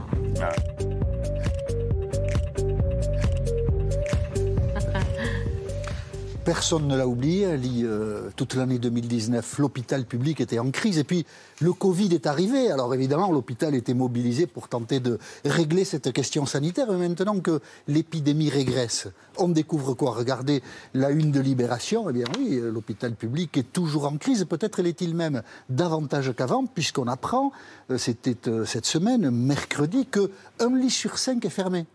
[6.49, 7.45] Personne ne l'a oublié.
[7.45, 10.97] Euh, toute l'année 2019, l'hôpital public était en crise.
[10.97, 11.27] Et puis,
[11.59, 12.71] le Covid est arrivé.
[12.71, 16.87] Alors, évidemment, l'hôpital était mobilisé pour tenter de régler cette question sanitaire.
[16.91, 20.15] Mais maintenant que l'épidémie régresse, on découvre quoi?
[20.15, 20.63] Regardez
[20.95, 22.09] la une de Libération.
[22.09, 24.43] Eh bien, oui, l'hôpital public est toujours en crise.
[24.45, 27.51] Peut-être l'est-il même davantage qu'avant, puisqu'on apprend,
[27.91, 31.85] euh, c'était euh, cette semaine, mercredi, qu'un lit sur cinq est fermé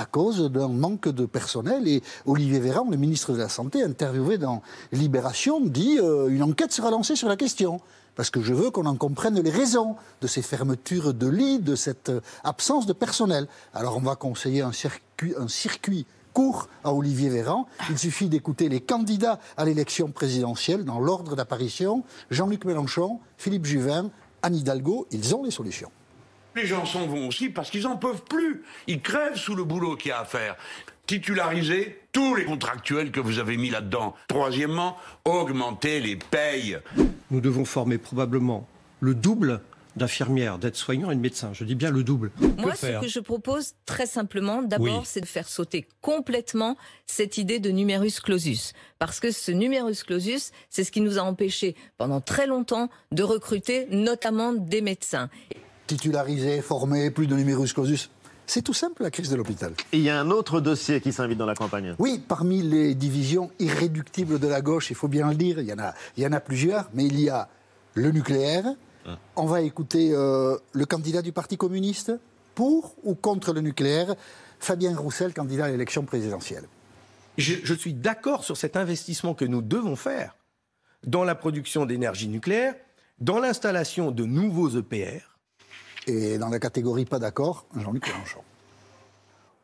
[0.00, 1.86] à cause d'un manque de personnel.
[1.86, 6.72] Et Olivier Véran, le ministre de la Santé, interviewé dans Libération, dit euh, une enquête
[6.72, 7.80] sera lancée sur la question.
[8.16, 11.74] Parce que je veux qu'on en comprenne les raisons de ces fermetures de lits, de
[11.74, 13.46] cette euh, absence de personnel.
[13.74, 17.66] Alors on va conseiller un circuit, un circuit court à Olivier Véran.
[17.90, 22.04] Il suffit d'écouter les candidats à l'élection présidentielle dans l'ordre d'apparition.
[22.30, 24.10] Jean-Luc Mélenchon, Philippe Juvin,
[24.42, 25.90] Anne Hidalgo, ils ont les solutions.
[26.56, 28.62] Les gens s'en vont aussi parce qu'ils en peuvent plus.
[28.86, 30.56] Ils crèvent sous le boulot qu'il y a à faire.
[31.06, 34.14] Titulariser tous les contractuels que vous avez mis là-dedans.
[34.28, 36.78] Troisièmement, augmenter les payes.
[37.30, 38.66] Nous devons former probablement
[39.00, 39.60] le double
[39.96, 41.50] d'infirmières, d'aides-soignants et de médecins.
[41.52, 42.30] Je dis bien le double.
[42.58, 45.04] Moi, que ce que je propose très simplement, d'abord, Oui.
[45.04, 48.72] c'est de faire sauter complètement cette idée de numerus clausus.
[49.00, 53.24] Parce que ce numerus clausus, c'est ce qui nous a empêchés pendant très longtemps de
[53.24, 55.28] recruter notamment des médecins.
[55.90, 58.10] Titularisé, formé, plus de numerus clausus.
[58.46, 59.72] C'est tout simple, la crise de l'hôpital.
[59.92, 61.96] Et il y a un autre dossier qui s'invite dans la campagne.
[61.98, 65.72] Oui, parmi les divisions irréductibles de la gauche, il faut bien le dire, il y
[65.72, 67.48] en a, il y en a plusieurs, mais il y a
[67.94, 68.66] le nucléaire.
[69.34, 72.12] On va écouter euh, le candidat du Parti communiste
[72.54, 74.14] pour ou contre le nucléaire,
[74.60, 76.68] Fabien Roussel, candidat à l'élection présidentielle.
[77.36, 80.36] Je, je suis d'accord sur cet investissement que nous devons faire
[81.04, 82.76] dans la production d'énergie nucléaire,
[83.18, 85.29] dans l'installation de nouveaux EPR.
[86.06, 88.40] Et dans la catégorie pas d'accord, Jean-Luc Mélenchon.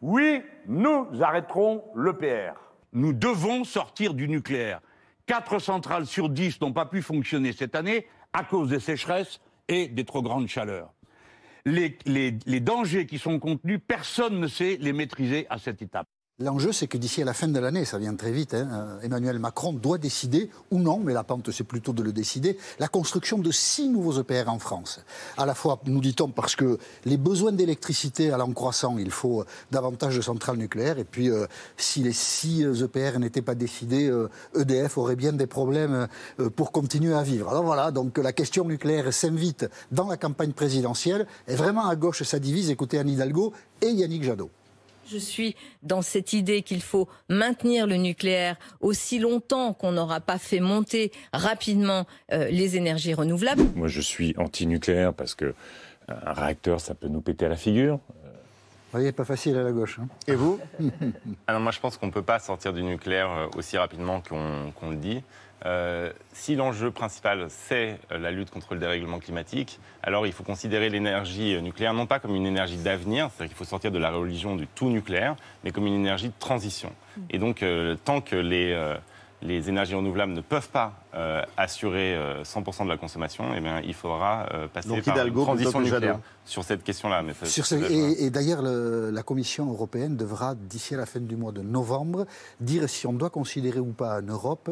[0.03, 2.53] Oui, nous arrêterons l'EPR.
[2.92, 4.81] Nous devons sortir du nucléaire.
[5.27, 9.88] Quatre centrales sur dix n'ont pas pu fonctionner cette année à cause des sécheresses et
[9.88, 10.92] des trop grandes chaleurs.
[11.64, 16.07] Les, les- les dangers qui sont contenus, personne ne sait les maîtriser à cette étape.
[16.38, 19.01] L'enjeu, c'est que d'ici à la fin de l'année, ça vient très vite, hein, euh,
[19.01, 22.88] Emmanuel Macron doit décider, ou non, mais la pente, c'est plutôt de le décider, la
[22.88, 25.01] construction de six nouveaux EPR en France.
[25.38, 29.46] À la fois, nous dit-on, parce que les besoins d'électricité allant croissant, il faut euh,
[29.70, 31.46] davantage de centrales nucléaires, et puis euh,
[31.79, 34.12] si les six EPR n'étaient pas décidés,
[34.55, 36.07] EDF aurait bien des problèmes
[36.55, 37.49] pour continuer à vivre.
[37.49, 42.25] Alors voilà, donc la question nucléaire s'invite dans la campagne présidentielle, et vraiment à gauche,
[42.25, 44.51] ça divise, écoutez Anne Hidalgo et Yannick Jadot.
[45.11, 50.38] Je suis dans cette idée qu'il faut maintenir le nucléaire aussi longtemps qu'on n'aura pas
[50.38, 53.62] fait monter rapidement euh, les énergies renouvelables.
[53.77, 55.53] Moi, je suis anti-nucléaire parce que euh,
[56.27, 58.01] un réacteur, ça peut nous péter à la figure.
[58.92, 59.99] voyez, pas facile à la gauche.
[60.03, 60.09] hein.
[60.27, 60.59] Et vous?
[61.47, 64.73] Alors moi, je pense qu'on ne peut pas sortir du nucléaire euh, aussi rapidement qu'on
[64.79, 65.23] qu'on le dit.
[65.64, 70.45] Euh, si l'enjeu principal, c'est euh, la lutte contre le dérèglement climatique, alors il faut
[70.45, 73.99] considérer l'énergie euh, nucléaire non pas comme une énergie d'avenir, c'est-à-dire qu'il faut sortir de
[73.99, 76.92] la religion du tout nucléaire, mais comme une énergie de transition.
[77.31, 78.97] Et donc, euh, tant que les, euh,
[79.42, 83.81] les énergies renouvelables ne peuvent pas euh, assurer euh, 100% de la consommation, eh bien,
[83.85, 87.22] il faudra euh, passer Donc, par Hidalgo une transition que nucléaire sur cette question-là.
[87.22, 91.37] Mais ce- et et d'ailleurs, le- la Commission européenne devra, d'ici à la fin du
[91.37, 92.27] mois de novembre,
[92.61, 94.70] dire si on doit considérer ou pas en Europe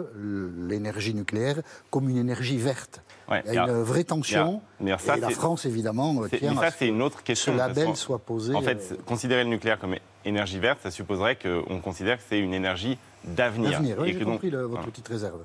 [0.69, 3.03] l'énergie nucléaire comme une énergie verte.
[3.31, 4.61] Ouais, Il y a une vraie tension.
[4.99, 7.23] ça, et la France, évidemment, C'est- tient mais à ça, ce c'est que une autre
[7.23, 7.53] question.
[7.53, 7.95] ce de toute label façon.
[7.97, 8.55] soit posé.
[8.55, 12.39] En fait, euh, considérer le nucléaire comme énergie verte, ça supposerait qu'on considère que c'est
[12.39, 13.81] une énergie d'avenir.
[13.99, 14.87] Oui, Et j'ai donc- compris le- votre voilà.
[14.87, 15.45] petite réserve.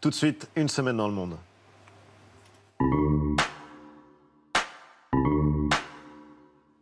[0.00, 1.34] Tout de suite, une semaine dans le monde.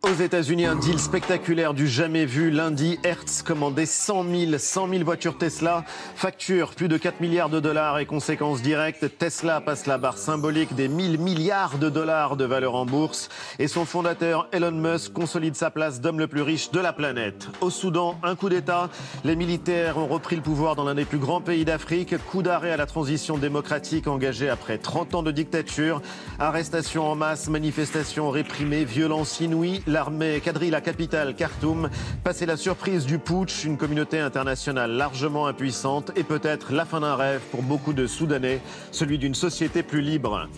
[0.09, 2.53] Aux États-Unis, un deal spectaculaire du jamais vu.
[2.53, 5.85] Lundi, Hertz commandait 100 000, 100 000 voitures Tesla.
[6.15, 9.19] Facture plus de 4 milliards de dollars et conséquences directes.
[9.19, 13.31] Tesla passe la barre symbolique des 1000 milliards de dollars de valeur en bourse.
[13.59, 17.49] Et son fondateur, Elon Musk, consolide sa place d'homme le plus riche de la planète.
[17.61, 18.91] Au Soudan, un coup d'État.
[19.25, 22.15] Les militaires ont repris le pouvoir dans l'un des plus grands pays d'Afrique.
[22.31, 26.01] Coup d'arrêt à la transition démocratique engagée après 30 ans de dictature.
[26.39, 29.83] Arrestations en masse, manifestations réprimées, violences inouïes.
[29.97, 31.89] L'armée quadrille la capitale, Khartoum.
[32.23, 37.17] Passé la surprise du putsch, une communauté internationale largement impuissante et peut-être la fin d'un
[37.17, 38.61] rêve pour beaucoup de Soudanais,
[38.93, 40.51] celui d'une société plus libre.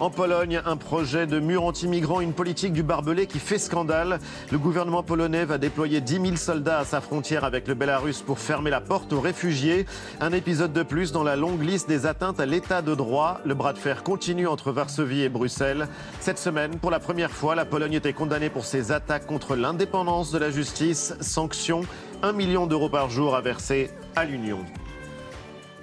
[0.00, 4.18] En Pologne, un projet de mur anti-migrants, une politique du barbelé qui fait scandale.
[4.50, 8.38] Le gouvernement polonais va déployer 10 000 soldats à sa frontière avec le Bélarus pour
[8.38, 9.84] fermer la porte aux réfugiés.
[10.20, 13.40] Un épisode de plus dans la longue liste des atteintes à l'état de droit.
[13.44, 15.86] Le bras de fer continue entre Varsovie et Bruxelles.
[16.20, 20.30] Cette semaine, pour la première fois, la Pologne était condamnée pour ses attaques contre l'indépendance
[20.32, 21.14] de la justice.
[21.20, 21.82] Sanction,
[22.22, 24.58] 1 million d'euros par jour à verser à l'Union.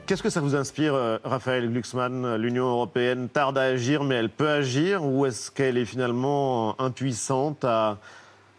[0.05, 2.35] Qu'est-ce que ça vous inspire, euh, Raphaël Glucksmann?
[2.35, 7.63] L'Union européenne tarde à agir, mais elle peut agir Ou est-ce qu'elle est finalement impuissante
[7.63, 7.99] à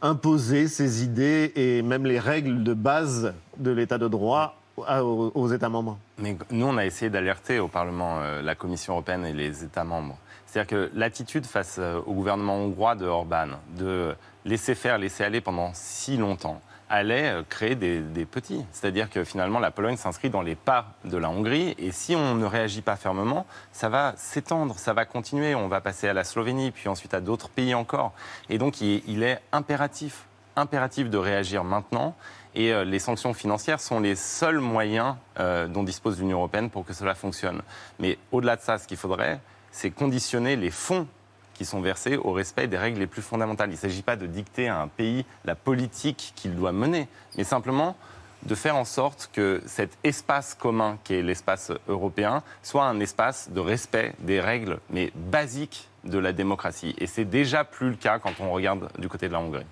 [0.00, 5.68] imposer ses idées et même les règles de base de l'état de droit aux États
[5.68, 5.98] membres?
[6.18, 9.84] Mais nous, on a essayé d'alerter au Parlement euh, la Commission européenne et les États
[9.84, 10.18] membres.
[10.54, 14.14] C'est-à-dire que l'attitude face euh, au gouvernement hongrois de Orban, de
[14.44, 18.64] laisser faire, laisser aller pendant si longtemps, allait euh, créer des, petits.
[18.70, 21.74] C'est-à-dire que finalement, la Pologne s'inscrit dans les pas de la Hongrie.
[21.76, 25.56] Et si on ne réagit pas fermement, ça va s'étendre, ça va continuer.
[25.56, 28.12] On va passer à la Slovénie, puis ensuite à d'autres pays encore.
[28.48, 32.14] Et donc, il, est impératif, impératif de réagir maintenant.
[32.54, 36.92] Et euh, les sanctions financières sont les seuls moyens dont dispose l'Union européenne pour que
[36.92, 37.60] cela fonctionne.
[37.98, 39.40] Mais au-delà de ça, ce qu'il faudrait,
[39.74, 41.08] c'est conditionner les fonds
[41.52, 43.70] qui sont versés au respect des règles les plus fondamentales.
[43.70, 47.44] Il ne s'agit pas de dicter à un pays la politique qu'il doit mener, mais
[47.44, 47.96] simplement
[48.44, 53.50] de faire en sorte que cet espace commun qui est l'espace européen soit un espace
[53.50, 56.94] de respect des règles, mais basiques de la démocratie.
[56.98, 59.66] Et c'est déjà plus le cas quand on regarde du côté de la Hongrie.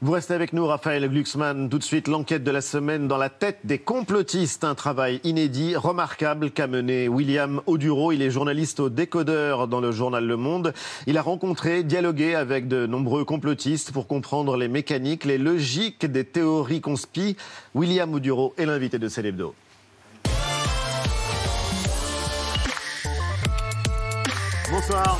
[0.00, 1.68] Vous restez avec nous, Raphaël Glucksmann.
[1.68, 4.62] Tout de suite, l'enquête de la semaine dans la tête des complotistes.
[4.62, 8.12] Un travail inédit, remarquable qu'a mené William Oduro.
[8.12, 10.72] Il est journaliste au décodeur dans le journal Le Monde.
[11.08, 16.22] Il a rencontré, dialogué avec de nombreux complotistes pour comprendre les mécaniques, les logiques des
[16.22, 17.36] théories conspi.
[17.74, 19.52] William Oduro est l'invité de Célébdo.
[24.70, 25.18] Bonsoir.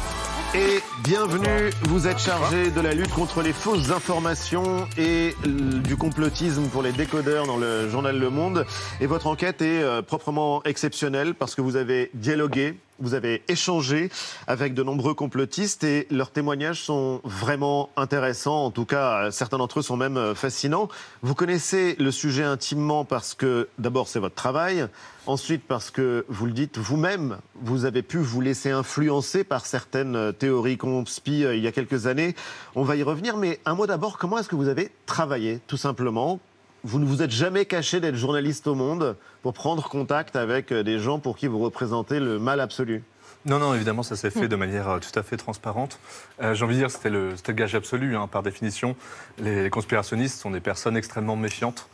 [0.55, 6.69] Et bienvenue, vous êtes chargé de la lutte contre les fausses informations et du complotisme
[6.69, 8.67] pour les décodeurs dans le journal Le Monde.
[9.01, 14.11] Et votre enquête est euh, proprement exceptionnelle parce que vous avez dialogué, vous avez échangé
[14.47, 18.65] avec de nombreux complotistes et leurs témoignages sont vraiment intéressants.
[18.65, 20.89] En tout cas, certains d'entre eux sont même euh, fascinants.
[21.23, 24.87] Vous connaissez le sujet intimement parce que d'abord c'est votre travail,
[25.27, 30.17] ensuite parce que vous le dites vous-même, vous avez pu vous laisser influencer par certaines
[30.17, 32.35] euh, théories conspi euh, il y a quelques années.
[32.75, 35.77] On va y revenir, mais un mot d'abord, comment est-ce que vous avez travaillé tout
[35.77, 36.41] simplement
[36.85, 40.83] vous ne vous êtes jamais caché d'être journaliste au monde pour prendre contact avec euh,
[40.83, 43.03] des gens pour qui vous représentez le mal absolu.
[43.47, 45.99] Non, non, évidemment, ça s'est fait de manière euh, tout à fait transparente.
[46.43, 48.17] Euh, J'ai envie de dire, c'était le, c'était le gage absolu.
[48.17, 48.27] hein.
[48.27, 48.97] Par définition,
[49.39, 51.89] les, les conspirationnistes sont des personnes extrêmement méfiantes.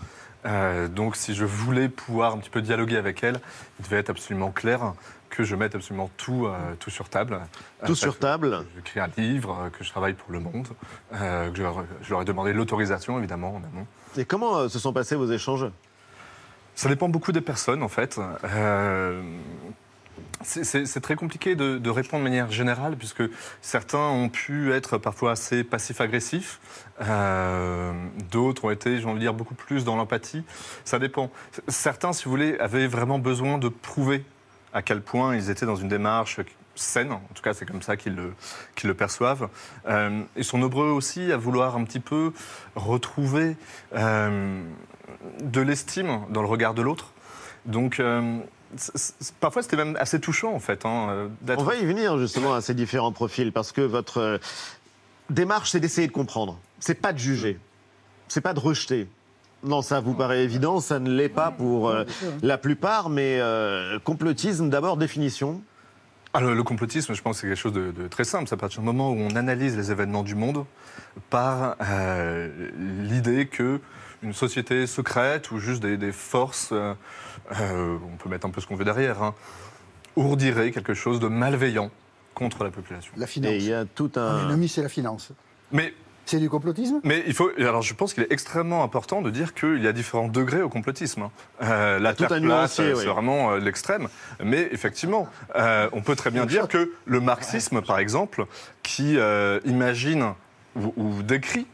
[0.46, 3.40] Euh, donc, si je voulais pouvoir un petit peu dialoguer avec elles,
[3.78, 4.92] il devait être absolument clair
[5.30, 7.40] que je mette absolument tout, euh, tout sur table.
[7.86, 10.68] Tout sur table J'écris un livre, que je travaille pour Le Monde,
[11.14, 11.62] euh, que je
[12.02, 13.86] je leur ai demandé l'autorisation, évidemment, en amont.
[14.16, 15.66] Et comment euh, se sont passés vos échanges?
[16.74, 18.18] Ça dépend beaucoup des personnes, en fait.
[18.44, 19.22] Euh,
[20.42, 23.22] C'est- très compliqué de, de répondre de manière générale, puisque
[23.62, 26.60] certains ont pu être parfois assez passifs-agressifs,
[27.00, 27.92] euh,
[28.30, 30.44] d'autres ont été, j'ai envie de dire, beaucoup plus dans l'empathie.
[30.84, 31.30] Ça dépend.
[31.68, 34.24] Certains, si vous voulez, avaient vraiment besoin de prouver
[34.74, 36.40] à quel point ils étaient dans une démarche
[36.74, 38.32] saine, en tout cas c'est comme ça qu'ils le,
[38.74, 39.48] qu'ils le perçoivent.
[39.88, 42.32] Euh, ils sont nombreux aussi à vouloir un petit peu
[42.76, 43.56] retrouver
[43.94, 44.62] euh,
[45.42, 47.12] de l'estime dans le regard de l'autre.
[47.66, 48.38] Donc euh,
[49.40, 50.84] parfois c'était même assez touchant en fait.
[50.84, 54.40] hein, On va y venir justement à ces différents profils parce que votre
[55.30, 56.58] démarche, c'est d'essayer de comprendre.
[56.80, 57.58] C'est pas de juger.
[58.28, 59.08] C'est pas de rejeter.
[59.62, 62.04] Non, ça vous paraît évident, ça ne l'est pas pour euh,
[62.42, 65.62] la plupart, mais euh, complotisme, d'abord, définition.
[66.34, 68.48] Alors, le complotisme, je pense que c'est quelque chose de, de très simple.
[68.48, 70.66] C'est à partir du moment où on analyse les événements du monde
[71.30, 73.80] par euh, l'idée que
[74.22, 76.94] une société secrète ou juste des, des forces, euh,
[77.60, 79.34] euh, on peut mettre un peu ce qu'on veut derrière, hein,
[80.16, 81.90] ourdirait quelque chose de malveillant
[82.34, 83.12] contre la population.
[83.16, 83.52] La finance.
[83.52, 84.48] Et il y a tout un...
[84.48, 85.30] L'ennemi, c'est la finance.
[85.70, 85.94] Mais
[86.26, 87.00] C'est du complotisme?
[87.04, 87.50] Mais il faut.
[87.58, 90.68] Alors, je pense qu'il est extrêmement important de dire qu'il y a différents degrés au
[90.70, 91.22] complotisme.
[91.22, 91.30] hein.
[91.62, 93.00] Euh, la terre plate, euh, oui.
[93.02, 94.08] c'est vraiment euh, l'extrême.
[94.42, 98.46] Mais effectivement, euh, on peut très bien dire que le marxisme, par exemple,
[98.82, 99.16] qui
[99.64, 100.32] imagine
[100.76, 101.66] ou, ou décrit,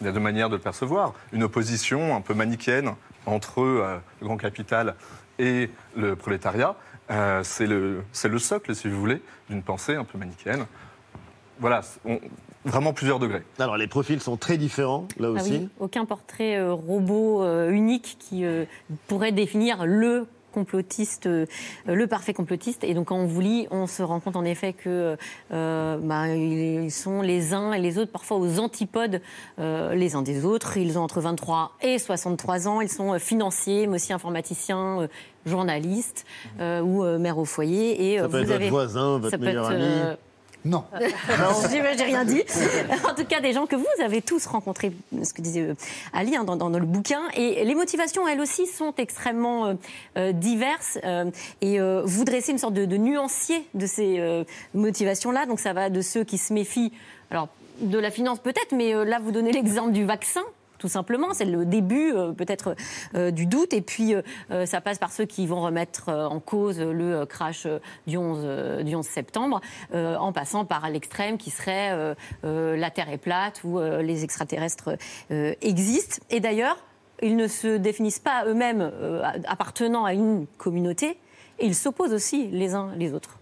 [0.00, 2.94] il y a deux manières de le percevoir, une opposition un peu manichéenne
[3.26, 4.94] entre le grand capital
[5.38, 6.76] et le prolétariat,
[7.42, 10.64] c'est le, le socle, si vous voulez, d'une pensée un peu manichéenne.
[11.58, 12.20] Voilà, on-
[12.66, 13.42] vraiment plusieurs degrés.
[13.58, 15.52] Alors, les profils sont très différents, là Ah aussi.
[15.52, 18.64] oui, aucun portrait euh, robot euh, unique qui euh,
[19.08, 21.44] pourrait définir le complotiste, euh,
[21.86, 22.82] le parfait complotiste.
[22.82, 25.16] Et donc, quand on vous lit, on se rend compte en effet que
[25.52, 29.20] euh, bah, ils sont les uns et les autres parfois aux antipodes
[29.58, 30.78] euh, les uns des autres.
[30.78, 32.80] Ils ont entre 23 et 63 ans.
[32.80, 35.08] Ils sont financiers, mais aussi informaticiens, euh,
[35.44, 36.24] journalistes
[36.60, 38.14] euh, ou euh, mères au foyer.
[38.14, 39.84] Et Ça euh, peut vous être votre avez voisin, votre ça peut meilleur être, ami.
[39.84, 40.14] euh,
[40.66, 40.84] Non.
[41.70, 42.42] j'ai rien dit.
[43.08, 45.74] En tout cas, des gens que vous avez tous rencontrés, ce que disait euh,
[46.12, 47.22] Ali hein, dans, le bouquin.
[47.34, 49.74] Et les motivations, elles aussi, sont extrêmement euh,
[50.18, 50.98] euh, diverses.
[51.60, 55.46] et vous dressez une sorte de, de nuancier de ces motivations-là.
[55.46, 56.92] Donc ça va de ceux qui se méfient,
[57.30, 57.48] alors
[57.80, 60.42] de la finance peut-être, mais là, vous donnez l'exemple du vaccin.
[60.86, 62.76] Tout simplement, c'est le début euh, peut-être
[63.16, 63.72] euh, du doute.
[63.72, 67.66] Et puis, euh, ça passe par ceux qui vont remettre en cause le crash
[68.06, 69.60] du 11, euh, du 11 septembre,
[69.92, 74.96] en passant par l'extrême qui serait la Terre est plate ou les extraterrestres
[75.30, 76.18] existent.
[76.30, 76.76] Et d'ailleurs,
[77.20, 78.92] ils ne se définissent pas eux-mêmes
[79.48, 81.18] appartenant à une communauté,
[81.58, 83.38] et ils s'opposent aussi les uns les autres.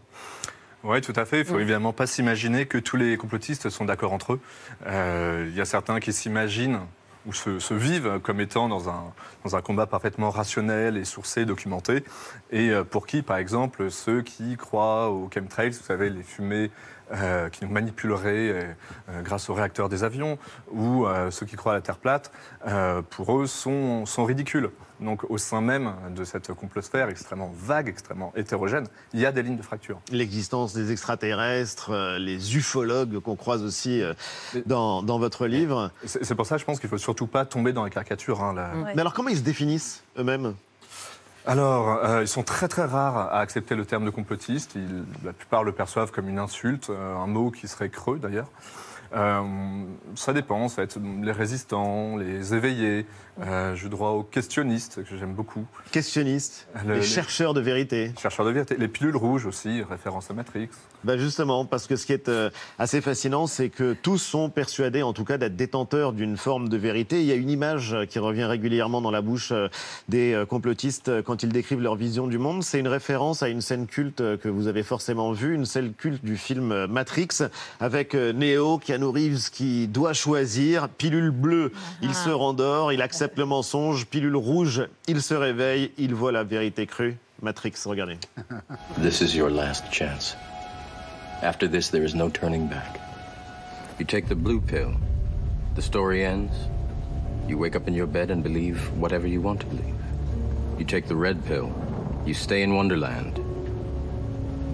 [0.87, 1.38] Oui, tout à fait.
[1.40, 1.62] Il faut Oui.
[1.62, 4.40] évidemment pas s'imaginer que tous les complotistes sont d'accord entre eux.
[4.87, 6.80] Euh, Il y a certains qui s'imaginent
[7.26, 9.12] ou se, se vivent comme étant dans un,
[9.44, 12.04] dans un combat parfaitement rationnel et sourcé, documenté,
[12.50, 16.70] et euh, pour qui, par exemple, ceux qui croient aux chemtrails, vous savez, les fumées
[17.12, 18.64] euh, qui nous manipuleraient euh,
[19.11, 20.38] euh, grâce aux réacteurs des avions,
[20.71, 22.31] ou euh, ceux qui croient à la Terre plate,
[22.67, 24.71] euh, pour eux, sont, sont ridicules.
[25.01, 29.43] Donc, au sein même de cette complosphère extrêmement vague, extrêmement hétérogène, il y a des
[29.43, 30.01] lignes de fracture.
[30.12, 34.14] L'existence des extraterrestres, euh, les ufologues qu'on croise aussi euh,
[34.67, 35.90] dans, dans votre livre.
[36.05, 38.43] C'est pour ça, je pense qu'il faut surtout pas tomber dans la caricature.
[38.43, 40.55] hein, la- Mais alors, comment ils se définissent eux-mêmes?
[41.46, 44.76] Alors, euh, ils sont très très rares à accepter le terme de complotiste.
[45.24, 48.48] La plupart le perçoivent comme une insulte, euh, un mot qui serait creux d'ailleurs.
[49.14, 49.42] Euh,
[50.14, 53.07] ça dépend, ça va être les résistants, les éveillés.
[53.40, 55.64] Euh, je droit aux questionnistes, que j'aime beaucoup.
[55.90, 58.12] Questionnistes, Le- les les- chercheurs de vérité.
[58.23, 58.77] Chercheurs de vérité.
[58.79, 60.68] Les pilules rouges aussi, référence à Matrix.
[61.03, 65.03] Bah justement, parce que ce qui est euh, assez fascinant, c'est que tous sont persuadés,
[65.03, 67.20] en tout cas, d'être détenteurs d'une forme de vérité.
[67.23, 69.66] Il y a une image euh, qui revient régulièrement dans la bouche euh,
[70.09, 72.62] des complotistes quand ils décrivent leur vision du monde.
[72.62, 76.25] C'est une référence à une scène culte que vous avez forcément vue, une scène culte
[76.25, 77.29] du film Matrix,
[77.81, 80.88] avec Neo, Keanu Reeves, qui doit choisir.
[80.88, 84.06] Pilule bleue, il se rendort, il accepte le mensonge.
[84.06, 87.16] Pilule rouge, il se réveille, il voit la vérité crue.
[87.42, 88.18] Matrix, regardez.
[89.02, 90.37] This is your last chance.
[91.42, 93.00] After this, there is no turning back.
[93.98, 94.92] You take the blue pill,
[95.74, 96.54] the story ends.
[97.48, 99.94] You wake up in your bed and believe whatever you want to believe.
[100.78, 101.70] You take the red pill,
[102.24, 103.38] you stay in Wonderland,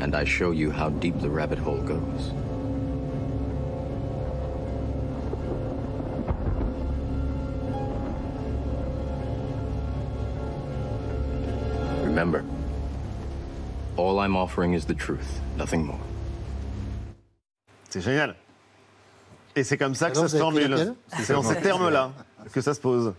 [0.01, 2.33] and I show you how deep the rabbit hole goes.
[14.31, 15.99] I'm offering is the truth, nothing more.
[17.89, 18.37] C'est génial.
[19.57, 20.95] Et c'est comme ça que Alors, ça se formule.
[21.19, 22.13] C'est dans ces termes-là.
[22.53, 23.13] que ça se pose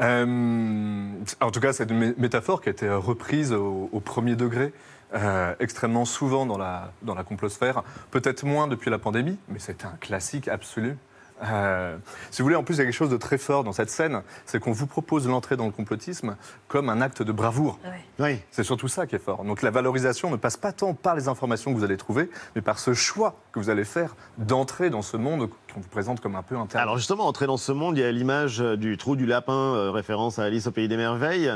[0.00, 4.36] Euh, en tout cas, c'est une mé- métaphore qui a été reprise au, au premier
[4.36, 4.72] degré.
[5.14, 7.82] euh, extrêmement souvent dans la, dans la complosphère,
[8.12, 10.96] peut-être moins depuis la pandémie, mais c'est un classique absolu.
[11.42, 11.96] Euh,
[12.30, 13.90] si vous voulez, en plus, il y a quelque chose de très fort dans cette
[13.90, 16.36] scène, c'est qu'on vous propose l'entrée dans le complotisme
[16.68, 17.78] comme un acte de bravoure.
[18.18, 18.38] Oui.
[18.50, 19.44] C'est surtout ça qui est fort.
[19.44, 22.62] Donc la valorisation ne passe pas tant par les informations que vous allez trouver, mais
[22.62, 26.36] par ce choix que vous allez faire d'entrer dans ce monde qu'on vous présente comme
[26.36, 26.82] un peu interne.
[26.82, 29.52] Alors justement, entrer dans ce monde, il y a l'image euh, du trou du lapin,
[29.52, 31.52] euh, référence à Alice au Pays des Merveilles.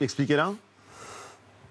[0.00, 0.52] Expliquez-la.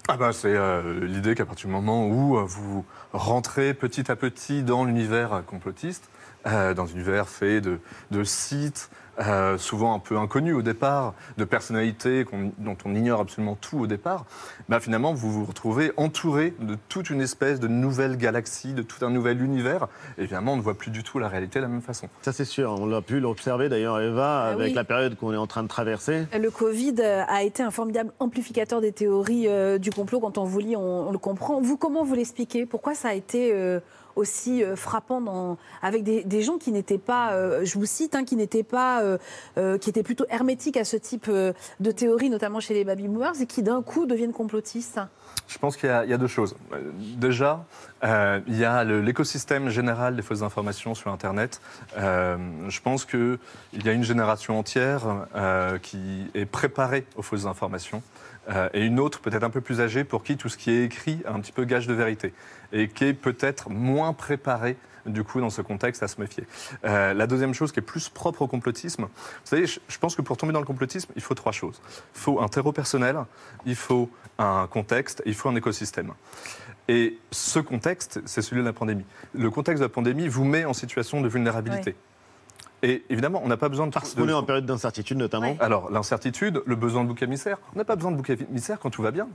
[0.10, 4.16] Ah bah, c'est euh, l'idée qu'à partir du moment où euh, vous rentrez petit à
[4.16, 6.10] petit dans l'univers complotiste,
[6.46, 7.80] euh, dans un univers fait de,
[8.12, 12.24] de sites, euh, souvent un peu inconnus au départ, de personnalités
[12.60, 14.26] dont on ignore absolument tout au départ,
[14.70, 19.04] bah, finalement vous vous retrouvez entouré de toute une espèce de nouvelle galaxie, de tout
[19.04, 19.88] un nouvel univers.
[20.20, 22.10] Et évidemment, on ne voit plus du tout la réalité de la même façon.
[22.22, 24.74] Ça c'est sûr, on l'a pu l'observer d'ailleurs Eva Ah avec oui.
[24.74, 26.28] la période qu'on est en train de traverser.
[26.40, 30.20] Le Covid euh, a été un formidable amplificateur des théories euh, du complot.
[30.20, 31.60] Quand on vous lit, on, on le comprend.
[31.60, 32.68] Vous, comment vous l'expliquez?
[32.68, 33.80] Pourquoi ça a été euh,
[34.18, 38.16] aussi euh, frappant dans, avec des, des gens qui n'étaient pas, euh, je vous cite,
[38.16, 42.60] hein, qui n'étaient pas, euh, qui étaient plutôt hermétiques à ce type de théories, notamment
[42.60, 45.00] chez les baby boomers, et qui d'un coup deviennent complotistes
[45.48, 46.56] Je pense qu'il y, a- deux choses.
[47.18, 47.66] Déjà,
[48.04, 51.62] il y a l'écosystème général des fausses informations sur Internet.
[51.96, 53.38] Je pense qu'il
[53.74, 55.28] y a une génération entière
[55.82, 58.02] qui est préparée aux fausses informations.
[58.50, 60.84] Euh, et une autre, peut-être un peu plus âgée, pour qui tout ce qui est
[60.86, 62.34] écrit a un petit peu gage de vérité.
[62.72, 66.44] Et qui est peut-être moins préparée du coup, dans ce contexte, à se méfier.
[66.84, 69.10] Euh, la deuxième chose qui est plus propre au complotisme, vous
[69.46, 71.82] savez, je, je pense que pour tomber dans le complotisme, il faut trois choses.
[72.16, 73.18] Il faut un terreau personnel,
[73.66, 76.14] il faut un contexte, il faut un écosystème.
[76.90, 79.06] Et ce contexte, c'est celui de la pandémie.
[79.34, 81.96] Le contexte de la pandémie vous met en situation de vulnérabilité.
[82.84, 83.92] Et évidemment, on n'a pas besoin de...
[83.92, 85.56] Parce On est en période d'incertitude notamment.
[85.60, 88.90] Alors, l'incertitude, le besoin de bouc émissaire, on n'a pas besoin de bouc émissaire quand
[88.90, 89.28] tout va bien.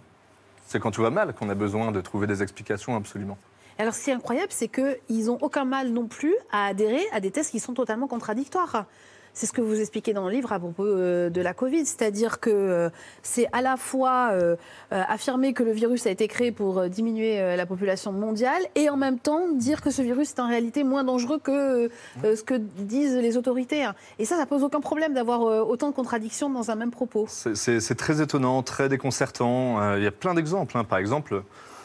[0.66, 3.36] C'est quand tout va mal qu'on a besoin de trouver des explications absolument.
[3.78, 7.20] Alors, ce qui est incroyable, c'est qu'ils n'ont aucun mal non plus à adhérer à
[7.20, 8.86] des tests qui sont totalement contradictoires.
[9.34, 12.38] C'est ce que vous expliquez dans le livre à propos euh, de la Covid, c'est-à-dire
[12.38, 12.90] que euh,
[13.22, 14.56] c'est à la fois euh,
[14.90, 19.18] affirmer que le virus a été créé pour diminuer la population mondiale et en même
[19.18, 21.90] temps dire que ce virus est en réalité moins dangereux que
[22.22, 23.88] ce que disent les autorités.
[24.18, 27.26] Et ça, ça pose aucun problème d'avoir autant de contradictions dans un même propos.
[27.28, 29.96] C'est- très étonnant, très déconcertant.
[29.96, 30.76] Il y a plein d'exemples.
[30.76, 30.84] hein.
[30.84, 31.42] Par exemple,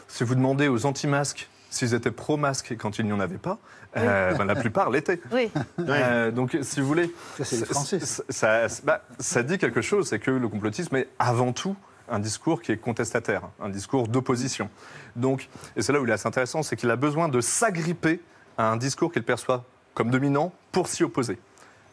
[0.08, 1.48] si vous demandez aux anti-masques
[1.78, 3.58] s'ils étaient pro-masques quand il n'y en avait pas,
[3.96, 5.20] euh, ben, la plupart l'étaient.
[5.32, 5.50] Oui.
[5.80, 8.24] Euh, donc, si vous voulez, Ça, c'est les Français, ça.
[8.30, 11.76] ça, ça- bah, ça dit quelque chose, c'est que le complotisme est avant tout
[12.10, 14.70] un discours qui est contestataire, un discours d'opposition.
[15.16, 18.22] Donc, et c'est là où il est assez intéressant, c'est qu'il a besoin de s'agripper
[18.58, 21.38] à un discours qu'il perçoit comme dominant pour s'y opposer.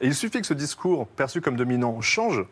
[0.00, 2.44] Et il suffit que ce discours perçu comme dominant change,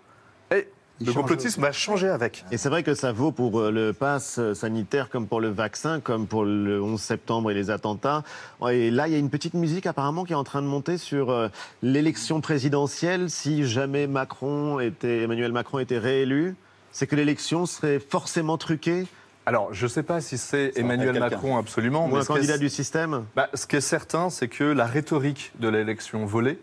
[1.06, 2.44] le complotisme va changer avec.
[2.50, 5.48] Et c'est vrai que ça vaut pour euh, le pass euh, sanitaire comme pour le
[5.50, 8.22] vaccin, comme pour le 11 septembre et les attentats.
[8.70, 10.98] Et là, il y a une petite musique apparemment qui est en train de monter
[10.98, 11.48] sur euh,
[11.82, 13.30] l'élection présidentielle.
[13.30, 16.54] Si jamais Macron était, Emmanuel Macron était réélu,
[16.92, 19.06] c'est que l'élection serait forcément truquée
[19.46, 21.18] Alors, je ne sais pas si c'est Emmanuel.
[21.18, 24.48] Macron absolument, ou un qui est- candidat du système Bah, ce qui est certain, c'est
[24.48, 26.58] que la rhétorique de l'élection volée,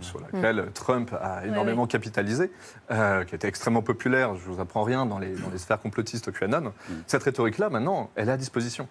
[0.00, 2.50] sur laquelle Trump a énormément capitalisé,
[2.90, 6.32] euh, qui était extrêmement populaire, je vous apprends rien, dans les, dans les sphères complotistes
[6.32, 6.72] QAnon,
[7.06, 8.88] cette rhétorique-là, maintenant, elle est à disposition.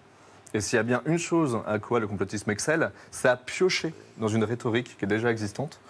[0.52, 3.94] Et s'il y a bien une chose à quoi le complotisme excelle, c'est à piocher
[4.18, 5.80] dans une rhétorique qui est déjà existante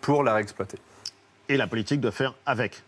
[0.00, 0.78] pour la réexploiter.
[1.48, 2.82] Et la politique doit faire avec.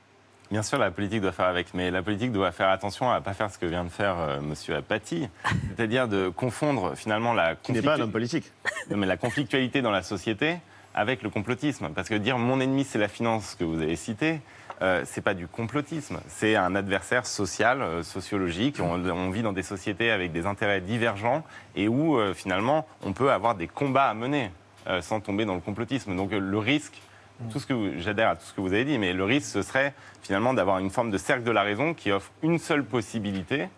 [0.50, 3.24] Bien sûr, la politique doit faire avec, mais la politique doit faire attention à ne
[3.24, 5.28] pas faire ce que vient de faire euh, Monsieur Apathy,
[5.76, 8.52] c'est-à-dire de confondre finalement la Qui n'est pas un conflictu- homme politique.
[8.90, 10.56] Non, mais la conflictualité dans la société
[10.98, 11.90] avec le complotisme.
[11.94, 14.40] Parce que dire mon ennemi c'est la finance que vous avez cité,
[14.82, 18.80] euh, c'est pas du complotisme, c'est un adversaire social, euh, sociologique.
[18.80, 21.44] On, on vit dans des sociétés avec des intérêts divergents
[21.76, 24.50] et où euh, finalement on peut avoir des combats à mener
[24.88, 26.16] euh, sans tomber dans le complotisme.
[26.16, 27.00] Donc le risque,
[27.52, 29.62] tout ce que j'adhère à tout ce que vous avez dit, mais le risque ce
[29.62, 33.68] serait finalement d'avoir une forme de cercle de la raison qui offre une seule possibilité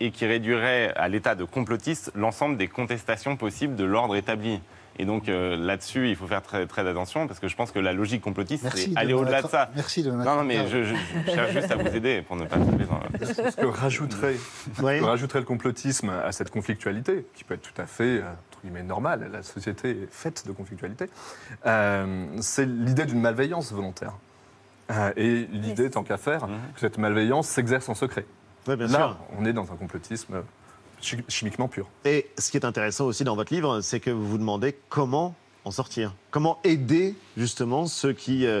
[0.00, 4.60] et qui réduirait à l'état de complotiste l'ensemble des contestations possibles de l'ordre établi.
[4.96, 7.80] Et donc euh, là-dessus, il faut faire très, très attention parce que je pense que
[7.80, 9.68] la logique complotiste, c'est aller au-delà de ça.
[9.74, 10.94] merci de Non, non, mais je, je-
[11.26, 13.50] je cherche juste à vous aider pour ne pas tomber dans la...
[13.50, 14.36] Ce que rajouterait,
[14.82, 14.96] Oui.
[14.96, 18.22] ce que rajouterait le complotisme à cette conflictualité, qui peut être tout à fait euh,
[18.52, 21.06] entre guillemets, normale, la société est faite de conflictualité,
[21.66, 24.12] euh, c'est l'idée d'une malveillance volontaire.
[24.92, 26.42] Euh, et l'idée, tant qu'à faire,
[26.74, 28.26] que cette malveillance s'exerce en secret.
[28.66, 29.16] Oui, bien Là, sûr.
[29.38, 30.42] on est dans un complotisme
[31.00, 31.86] chi- chimiquement pur.
[32.04, 35.34] Et ce qui est intéressant aussi dans votre livre, c'est que vous vous demandez comment
[35.64, 38.60] en sortir Comment aider justement ceux qui euh,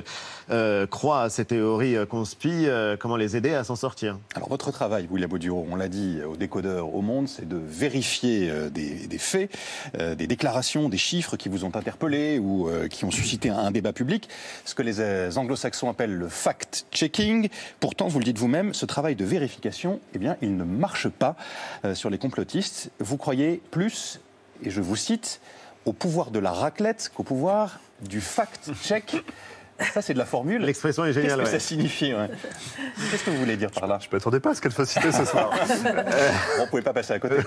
[0.50, 4.18] euh, croient à ces théories euh, conspi euh, Comment les aider à s'en sortir?
[4.34, 8.50] Alors votre travail, William Bauduro, on l'a dit au décodeur au monde, c'est de vérifier
[8.70, 9.50] des, faits,
[9.98, 14.28] des déclarations, des chiffres qui vous ont interpellé ou qui ont suscité un, débat public,
[14.64, 17.48] ce que les anglo-saxons appellent le fact-checking.
[17.80, 21.36] Pourtant, vous le dites vous-même, ce travail de vérification, eh bien, il ne marche pas
[21.94, 22.90] sur les complotistes.
[23.00, 24.20] Vous croyez plus,
[24.62, 25.40] et je vous cite,
[25.84, 29.16] au pouvoir de la raclette qu'au pouvoir du fact-check.
[29.92, 30.62] Ça, c'est de la formule.
[30.62, 31.40] L'expression est géniale.
[31.40, 31.60] Qu'est-ce que ouais.
[31.60, 32.28] ça signifie ouais
[33.10, 34.86] Qu'est-ce que vous voulez dire par là Je ne m'attendais pas à ce qu'elle soit
[34.86, 35.50] citée ce soir.
[36.58, 37.36] On ne pouvait pas passer à côté.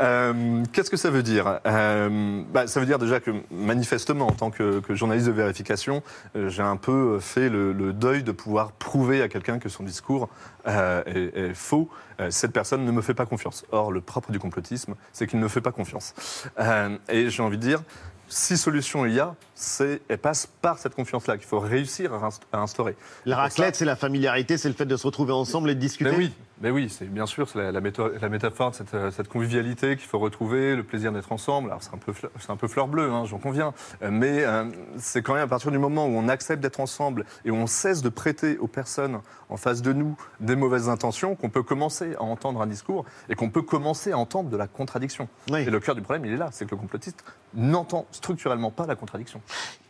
[0.00, 4.32] Euh, Qu'est-ce que ça veut dire Euh, bah, Ça veut dire déjà que manifestement, en
[4.32, 6.04] tant que, que journaliste de vérification,
[6.36, 9.82] euh, j'ai un peu fait le, le deuil de pouvoir prouver à quelqu'un que son
[9.82, 10.28] discours
[10.68, 11.88] euh, est, est faux.
[12.20, 13.64] Euh, cette personne ne me fait pas confiance.
[13.70, 16.14] Or, le propre du complotisme, c'est qu'il ne me fait pas confiance.
[16.58, 17.82] Euh, et j'ai envie de dire,
[18.28, 22.28] si solution il y a, c'est elle passe par cette confiance-là qu'il faut réussir à
[22.28, 22.96] inst- à instaurer.
[23.26, 26.10] La raclette, c'est la familiarité, c'est le fait de se retrouver ensemble et de discuter.
[26.10, 28.94] mais oui, mais oui, c'est bien sûr, c'est la, la, méta- la métaphore de cette,
[28.94, 31.70] euh, cette convivialité qu'il faut retrouver, le plaisir d'être ensemble.
[31.70, 33.72] Alors c'est un peu, fle- c'est un peu fleur bleue, hein, j'en conviens,
[34.02, 34.64] Euh, mais euh,
[34.98, 37.66] c'est quand même à partir du moment où on accepte d'être ensemble et où on
[37.66, 39.20] cesse de prêter aux personnes
[39.50, 43.34] en face de nous des mauvaises intentions qu'on peut commencer à entendre un discours et
[43.34, 45.26] qu'on peut commencer à entendre de la contradiction.
[45.50, 45.60] Oui.
[45.62, 47.24] Et le cœur du problème, il est là, c'est que le complotiste
[47.54, 49.40] n'entend structurellement pas la contradiction.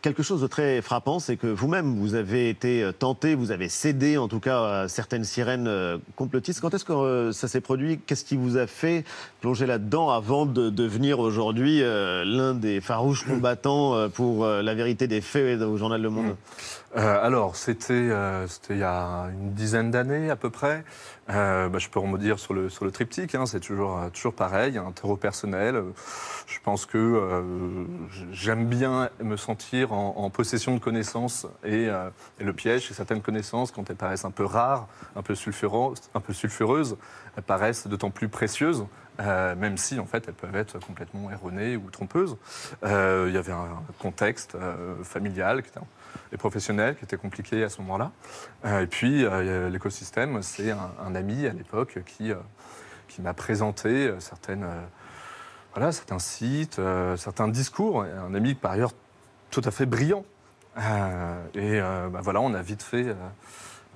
[0.01, 3.67] Quelque chose de très frappant, c'est que vous-même, vous avez été euh, tenté, vous avez
[3.67, 6.61] cédé en tout cas à certaines sirènes euh, complotistes.
[6.61, 7.99] Quand est-ce que euh, ça s'est produit?
[7.99, 9.03] Qu'est-ce qui vous a fait
[9.41, 15.61] plonger là-dedans avant de devenir aujourd'hui l'un des farouches combattants pour la vérité des faits
[15.61, 16.35] au journal Le Monde?
[16.95, 20.83] Euh, alors, c'était euh, c'était il y a une dizaine d'années à peu près.
[21.29, 24.33] Euh, bah, je peux dire sur le, sur le triptyque, hein, c'est toujours, euh, toujours
[24.33, 25.83] pareil, un terreau personnel.
[26.47, 27.85] Je pense que euh,
[28.31, 31.89] j'aime bien me sentir en, possession de connaissances et,
[32.39, 36.97] le piège, c'est certaines connaissances, quand elles paraissent un peu rares, un peu sulfureuses,
[37.35, 38.85] elles paraissent d'autant plus précieuses.
[39.19, 42.37] même si en fait elles peuvent être complètement erronées ou trompeuses.
[42.83, 44.55] Il y avait un contexte
[45.03, 45.71] familial qui
[46.31, 48.11] et professionnel qui était compliqué à ce moment-là.
[48.65, 52.35] Euh, et puis, euh, l'écosystème, c'est un, ami à l'époque qui, euh,
[53.07, 54.67] qui m'a présenté certaines,
[55.73, 56.79] voilà, certains sites,
[57.17, 58.03] certains discours.
[58.03, 58.91] Un ami par ailleurs
[59.49, 60.23] tout à fait brillant.
[61.55, 63.15] Et bah, voilà, on a vite fait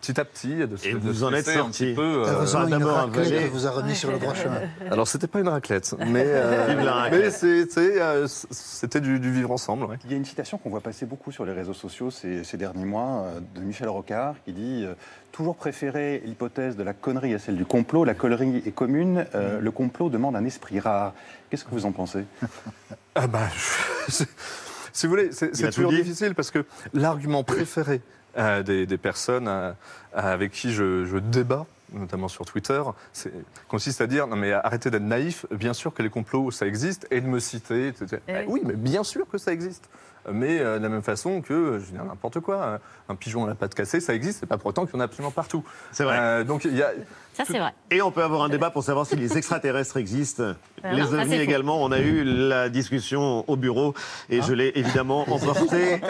[0.03, 1.85] petit à petit de se- Et vous en êtes sorti.
[1.85, 4.59] petit peu, euh, Heureusement, une d'abord raclette vous a remis sur le droit chemin.
[4.91, 9.85] alors, c'était pas une raclette, mais, euh, mais c'était euh, c'était du, du vivre ensemble.
[9.85, 9.97] ouais.
[10.03, 12.57] Il y a une citation qu'on voit passer beaucoup sur les réseaux sociaux ces, ces
[12.57, 14.85] derniers mois euh, de Michel Rocard qui dit
[15.31, 18.03] Toujours préférer l'hypothèse de la connerie à celle du complot.
[18.05, 21.13] La connerie est commune, euh, le complot demande un esprit rare.
[21.49, 22.25] Qu'est-ce que vous en pensez?
[23.15, 23.47] Ah bah,
[24.09, 24.23] je-
[24.93, 28.01] si vous voulez, c'est toujours difficile parce que l'argument préféré
[28.37, 29.71] euh, des, des personnes euh,
[30.13, 32.81] avec qui je, je débat, notamment sur Twitter,
[33.67, 35.45] consiste à dire non mais arrêtez d'être naïf.
[35.51, 37.87] Bien sûr que les complots ça existe et de me citer.
[37.87, 38.21] etc.
[38.27, 38.43] Eh oui.
[38.47, 39.89] oui, mais bien sûr que ça existe.
[40.31, 42.77] Mais euh, de la même façon que, je veux dire n'importe quoi, euh,
[43.09, 45.01] un pigeon à la patte cassée, ça existe, c'est pas pour autant qu'il y en
[45.01, 45.63] a absolument partout.
[45.91, 46.17] C'est vrai.
[46.17, 46.91] Euh, donc il y a,
[47.33, 47.73] Ça, c'est vrai.
[47.89, 50.53] Et on peut avoir un débat pour savoir si les extraterrestres existent.
[50.83, 51.81] Ah les ovnis également.
[51.81, 53.93] On a eu la discussion au bureau
[54.29, 56.01] et je l'ai évidemment emporté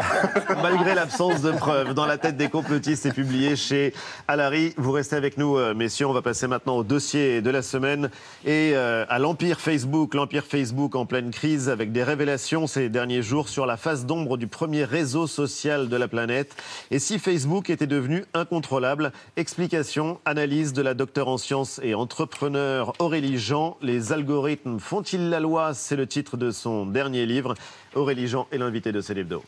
[0.61, 1.93] malgré l'absence de preuves.
[1.93, 3.93] Dans la tête des complotistes, c'est publié chez
[4.27, 4.73] Alary.
[4.77, 6.07] Vous restez avec nous, euh, messieurs.
[6.07, 8.09] On va passer maintenant au dossier de la semaine
[8.45, 10.15] et euh, à l'empire Facebook.
[10.15, 14.37] L'empire Facebook en pleine crise avec des révélations ces derniers jours sur la face d'ombre
[14.37, 16.55] du premier réseau social de la planète.
[16.89, 19.11] Et si Facebook était devenu incontrôlable?
[19.37, 23.77] Explication, analyse de la docteure en sciences et entrepreneur Aurélie Jean.
[23.83, 25.75] Les algorithmes font-ils la loi?
[25.75, 27.53] C'est le titre de son dernier livre.
[27.93, 29.43] Aurélie Jean est l'invité de Célébdo.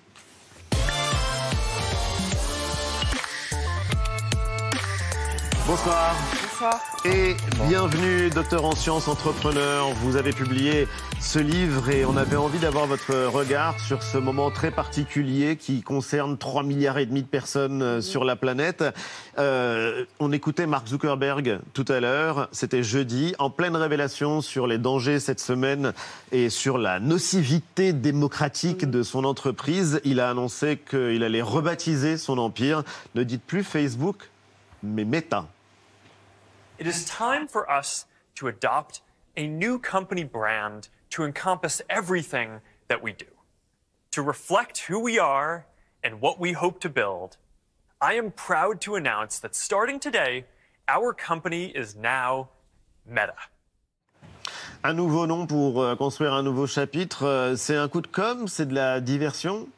[5.65, 6.15] Bonsoir.
[7.03, 7.35] Et
[7.67, 9.89] bienvenue, docteur en sciences, entrepreneur.
[10.01, 10.87] Vous avez publié
[11.19, 15.81] ce livre et on avait envie d'avoir votre regard sur ce moment très particulier qui
[15.81, 18.85] concerne 3 milliards et demi de personnes euh, sur la planète.
[19.37, 24.77] Euh, on écoutait Mark Zuckerberg tout à l'heure, c'était jeudi, en pleine révélation sur les
[24.77, 25.91] dangers cette semaine
[26.31, 29.99] et sur la nocivité démocratique de son entreprise.
[30.05, 32.83] Il a annoncé qu'il allait rebaptiser son empire.
[33.15, 34.29] Ne dites plus Facebook,
[34.83, 35.47] mais Meta.
[36.77, 38.05] It is time for us
[38.35, 38.99] to adopt
[39.37, 42.59] a new company brand to encompass everything
[42.89, 43.31] that we do,
[44.11, 45.65] to reflect who we are
[46.03, 47.37] and what we hope to build.
[48.01, 50.43] I am proud to announce that starting today,
[50.89, 52.49] our company is now
[53.07, 53.35] Meta.
[54.83, 58.49] Un nouveau nom pour euh, construire un nouveau chapitre, euh, c'est un coup de com',
[58.49, 59.69] c'est de la diversion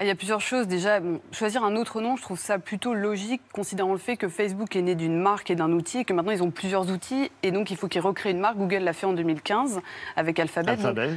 [0.00, 0.66] il y a plusieurs choses.
[0.66, 4.28] Déjà, bon, choisir un autre nom, je trouve ça plutôt logique, considérant le fait que
[4.28, 7.30] Facebook est né d'une marque et d'un outil, et que maintenant ils ont plusieurs outils,
[7.42, 8.56] et donc il faut qu'ils recréent une marque.
[8.56, 9.80] Google l'a fait en 2015
[10.16, 10.76] avec Alphabet.
[10.76, 11.10] Donc, Alphabet.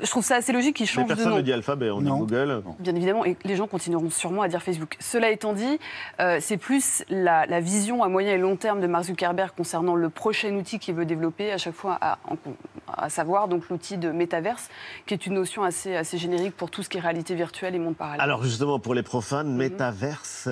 [0.00, 1.36] Je trouve ça assez logique qu'ils changent de personne nom.
[1.36, 2.62] ne dit Alphabet, on dit Google.
[2.78, 4.96] Bien évidemment, et les gens continueront sûrement à dire Facebook.
[5.00, 5.78] Cela étant dit,
[6.20, 9.94] euh, c'est plus la, la vision à moyen et long terme de Mark Zuckerberg concernant
[9.94, 14.68] le prochain outil qu'il veut développer, à chaque fois à, savoir donc l'outil de métaverse,
[15.06, 17.78] qui est une notion assez, assez générique pour tout ce qui est réalité virtuelle et
[17.78, 18.20] monde parallèle.
[18.20, 20.48] Alors justement, pour les profanes, métaverse,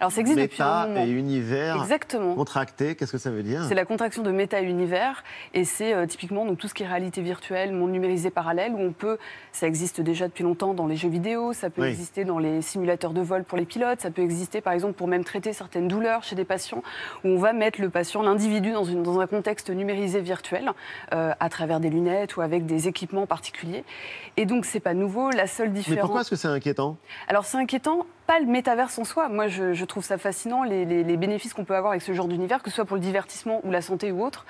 [0.00, 2.34] Alors, ça existe depuis un méta et univers Exactement.
[2.34, 3.64] contracté, qu'est-ce que ça veut dire?
[3.68, 5.22] C'est la contraction de méta-univers
[5.52, 8.80] et c'est euh, typiquement donc, tout ce qui est réalité virtuelle, monde numérisé parallèle, où
[8.80, 9.18] on peut,
[9.52, 11.88] ça existe déjà depuis longtemps dans les jeux vidéo, ça peut Oui.
[11.88, 15.06] exister dans les simulateurs de vol pour les pilotes, ça peut exister par exemple pour
[15.06, 16.82] même traiter certaines douleurs chez des patients,
[17.24, 20.70] où on va mettre le patient, l'individu dans, une- dans un contexte numérisé virtuel,
[21.12, 23.84] euh, à travers des lunettes ou avec des équipements particuliers.
[24.38, 25.96] Et donc c'est pas nouveau, la seule différence...
[25.96, 26.96] Mais pourquoi est-ce que c'est inquiétant?
[27.28, 29.28] Alors c'est inquiétant, pas le métaverse en soi.
[29.28, 32.70] Moi, je, trouve ça fascinant, les bénéfices qu'on peut avoir avec ce genre d'univers, que
[32.70, 34.46] ce soit pour le divertissement ou la santé ou autre.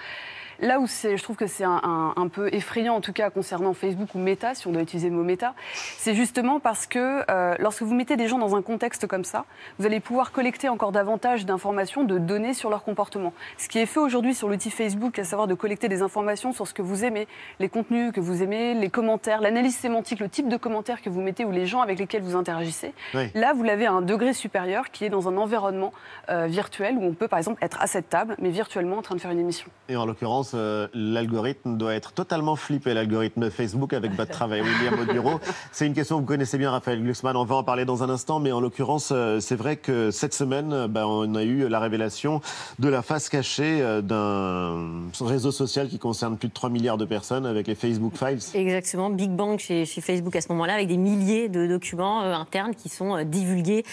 [0.60, 3.72] Là où je trouve que c'est un, un- un peu effrayant, en tout cas concernant
[3.74, 7.54] Facebook ou Meta, si on doit utiliser le mot Meta, c'est justement parce que euh,
[7.58, 9.44] lorsque vous mettez des gens dans un contexte comme ça,
[9.78, 13.32] vous allez pouvoir collecter encore davantage d'informations, de données sur leur comportement.
[13.58, 16.66] Ce qui est fait aujourd'hui sur l'outil Facebook, à savoir de collecter des informations sur
[16.66, 17.26] ce que vous aimez,
[17.58, 21.20] les contenus que vous aimez, les commentaires, l'analyse sémantique, le type de commentaires que vous
[21.20, 22.92] mettez ou les gens avec lesquels vous interagissez.
[23.14, 23.30] Oui.
[23.34, 25.92] Là, vous l'avez à un degré supérieur qui est dans un environnement
[26.28, 29.14] euh, virtuel où on peut, par exemple, être à cette table, mais virtuellement en train
[29.14, 29.68] de faire une émission.
[29.88, 34.62] Et en l'occurrence, euh, l'algorithme doit être totalement flippé, l'algorithme Facebook avec votre travail.
[34.62, 35.40] William bureau.
[35.72, 37.36] C'est une question que vous connaissez bien, Raphaël Glucksmann.
[37.36, 40.34] On va en parler dans un instant, mais en l'occurrence, euh, c'est vrai que cette
[40.34, 42.40] semaine, euh, ben, on a eu la révélation
[42.78, 47.46] de la face cachée d'un réseau social qui concerne plus de 3 milliards de personnes
[47.46, 48.40] avec les Facebook Files.
[48.54, 52.34] Exactement, Big Bang chez, chez Facebook à ce moment-là, avec des milliers de documents euh,
[52.34, 53.84] internes qui sont euh, divulgués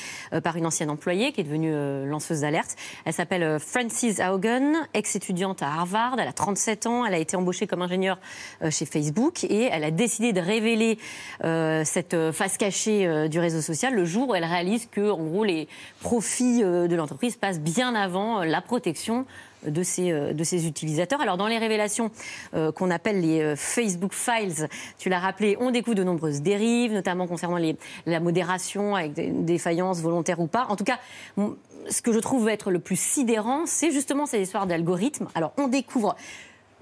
[0.44, 1.74] par une ancienne employée qui est devenue
[2.06, 2.76] lanceuse d'alerte.
[3.06, 6.16] Elle s'appelle Frances Haugen, ex-étudiante à Harvard.
[6.20, 8.20] Elle a 37 ans, elle a été embauchée comme ingénieure
[8.62, 10.98] euh, chez Facebook et elle a décidé de révéler
[11.44, 15.44] euh, cette euh, face cachée du réseau social le jour où elle réalise que, en
[15.44, 15.68] les
[16.00, 19.26] profits de l'entreprise passent bien avant la protection
[19.66, 21.22] de ces, euh, de utilisateurs.
[21.22, 22.12] Alors dans les révélations
[22.54, 26.94] euh, qu'on appelle les euh, Facebook Files, tu l'as rappelé, on découvre de nombreuses dérives,
[26.94, 30.68] notamment concernant les, la modération avec des une défaillance volontaire ou pas.
[30.70, 31.00] En tout cas,
[31.90, 35.28] ce que je trouve être le plus sidérant, c'est justement ces histoires d'algorithmes.
[35.36, 36.16] Alors on découvre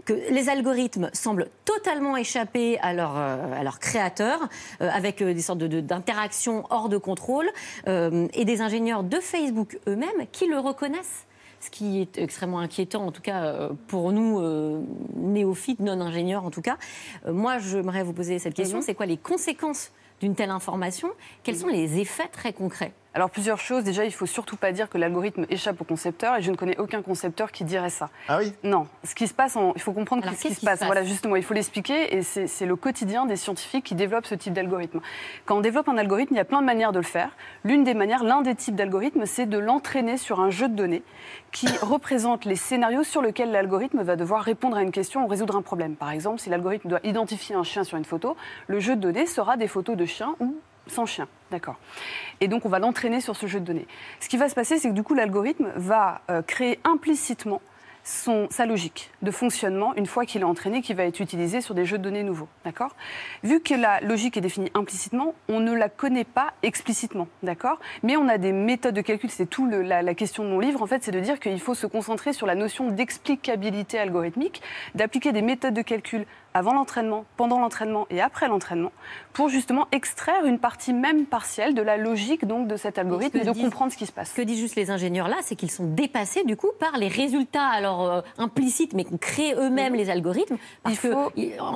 [0.03, 4.39] que les algorithmes semblent totalement échapper à leur, à leur créateur,
[4.81, 7.49] euh, avec des sortes de- de- d'interactions hors de contrôle,
[7.87, 11.25] et des ingénieurs de Facebook eux-mêmes qui le reconnaissent.
[11.65, 14.81] Ce qui est extrêmement inquiétant, en tout cas euh, pour nous, euh,
[15.15, 16.77] néophytes, non-ingénieurs en tout cas.
[17.25, 18.83] Euh, moi, j'aimerais vous poser cette question, Mhm.
[18.83, 19.91] c'est quoi les conséquences
[20.21, 21.09] d'une telle information?
[21.43, 22.93] Quels sont les effets très concrets?
[23.15, 23.85] Alors plusieurs choses.
[23.85, 26.77] Déjà, il faut surtout pas dire que l'algorithme échappe au concepteur, et je ne connais
[26.77, 28.09] aucun concepteur qui dirait ça.
[28.27, 28.51] Ah oui?
[28.63, 28.87] Non.
[29.05, 30.79] Ce qui se passe, en- il faut comprendre Alors, ce qui se passe.
[30.79, 30.85] passe?
[30.85, 34.35] Voilà, justement, il faut l'expliquer, et c'est c'est le quotidien des scientifiques qui développent ce
[34.35, 34.99] type d'algorithme.
[35.45, 37.29] Quand on développe un algorithme, il y a plein de manières de le faire.
[37.63, 41.03] L'une des manières, l'un des types d'algorithmes, c'est de l'entraîner sur un jeu de données
[41.53, 45.55] qui représente les scénarios sur lesquels l'algorithme va devoir répondre à une question ou résoudre
[45.55, 45.95] un problème.
[45.95, 48.35] Par exemple, si l'algorithme doit identifier un chien sur une photo,
[48.67, 50.55] le jeu de données sera des photos de chiens ou
[50.87, 51.27] sans chien.
[51.51, 51.77] D'accord.
[52.41, 53.87] Et donc, on va l'entraîner sur ce jeu de données.
[54.19, 57.61] Ce qui va se passer, c'est que du coup, l'algorithme va euh, créer implicitement
[58.05, 61.73] son, sa logique de fonctionnement une fois qu'il est entraîné, qui va être utilisé sur
[61.73, 62.47] des jeux de données nouveaux.
[62.63, 62.95] D'accord
[63.43, 67.27] Vu que la logique est définie implicitement, on ne la connaît pas explicitement.
[67.43, 69.29] D'accord Mais on a des méthodes de calcul.
[69.29, 71.73] C'est tout la, la question de mon livre, en fait, c'est de dire qu'il faut
[71.73, 74.61] se concentrer sur la notion d'explicabilité algorithmique,
[74.93, 76.25] d'appliquer des méthodes de calcul
[76.55, 78.93] avant l'entraînement, pendant l'entraînement et après l'entraînement,
[79.33, 83.43] pour justement extraire une partie même partielle de la logique donc de cet algorithme et
[83.43, 84.29] de disent- comprendre ce qui se passe.
[84.31, 87.09] Ce que disent juste les ingénieurs là, c'est qu'ils sont dépassés du coup par les
[87.09, 91.13] résultats alors euh, implicites, mais qu'ont créé eux-mêmes les algorithmes, parce qu'ils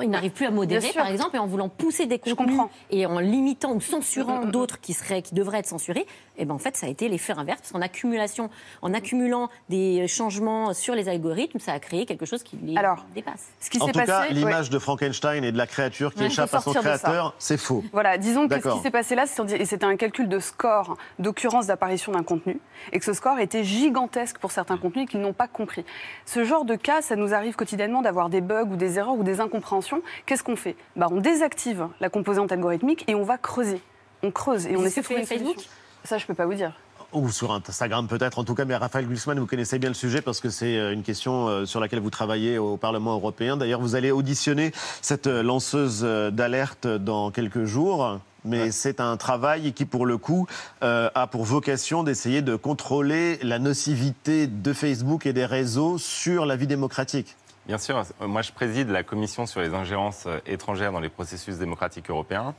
[0.02, 2.58] ils n'arrivent plus à modérer, par exemple, et en voulant pousser des contenus
[2.90, 6.08] et en limitant ou censurant d'autres qui seraient, qui devraient être censurés,
[6.38, 8.50] et ben en fait ça a été l'effet inverse, parce qu'en accumulation,
[8.82, 13.06] en accumulant des changements sur les algorithmes, ça a créé quelque chose qui les Alors,
[13.14, 13.50] dépasse.
[13.60, 14.34] Ce qui En s'est tout cas, passé,
[14.70, 17.84] l'image de Frankenstein et de la créature qui Ouais, échappe à son créateur, c'est faux.
[17.92, 22.12] Voilà, disons que ce qui s'est passé là, c'était un calcul de score d'occurrence d'apparition
[22.12, 22.60] d'un contenu,
[22.92, 25.86] et que ce score était gigantesque pour certains contenus qu'ils n'ont pas compris.
[26.26, 29.24] Ce genre de cas, ça nous arrive quotidiennement d'avoir des bugs ou des erreurs ou
[29.24, 30.02] des incompréhensions.
[30.26, 30.76] Qu'est-ce qu'on fait?
[30.96, 33.82] Bah, On désactive la composante algorithmique et on va creuser.
[34.24, 35.54] On creuse et Mais on essaie de trouver une Facebook?
[35.56, 35.72] solution.
[36.04, 36.74] Ça, je peux pas vous dire.
[37.14, 40.22] Ou sur Instagram peut-être, en tout cas, mais Raphaël Glucksmann, vous connaissez bien le sujet
[40.22, 43.57] parce que c'est euh, une question euh, sur laquelle vous travaillez au Parlement européen.
[43.57, 48.20] D'ailleurs, vous allez auditionner cette euh, lanceuse d'alerte dans quelques jours.
[48.45, 50.47] Mais c'est un travail qui, pour le coup,
[50.82, 56.45] euh, a pour vocation d'essayer de contrôler la nocivité de Facebook et des réseaux sur
[56.45, 57.36] la vie démocratique.
[57.68, 62.10] Bien sûr, moi je préside la commission sur les ingérences étrangères dans les processus démocratiques
[62.10, 62.55] européens.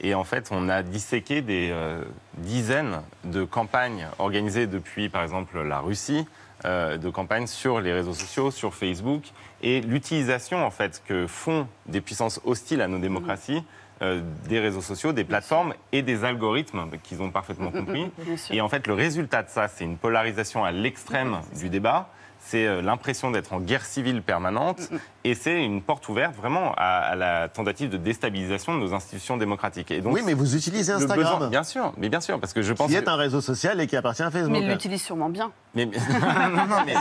[0.00, 2.02] Et en fait, on a disséqué des euh,
[2.38, 6.26] dizaines de campagnes organisées depuis, par exemple, la Russie,
[6.64, 9.22] euh, de campagnes sur les réseaux sociaux, sur Facebook,
[9.62, 13.62] et l'utilisation en fait que font des puissances hostiles à nos démocraties.
[14.02, 18.10] euh, des réseaux sociaux, des plateformes et des algorithmes qu'ils ont parfaitement compris.
[18.50, 22.08] Et en fait, le résultat de ça, c'est une polarisation à l'extrême du débat.
[22.46, 24.90] C'est euh, l'impression d'être en guerre civile permanente
[25.24, 29.36] et c'est une porte ouverte vraiment à, à la tentative de déstabilisation de nos institutions
[29.38, 29.90] démocratiques.
[29.90, 31.18] Et Oui, mais vous utilisez Instagram.
[31.38, 33.40] besoin- bien sûr, mais bien sûr, parce que je pense qui que- est un réseau
[33.40, 34.52] social et qui appartient à Facebook.
[34.52, 35.52] Mais il l'utilise sûrement bien.
[35.74, 35.96] mais, mais-
[36.54, 36.94] non, non, mais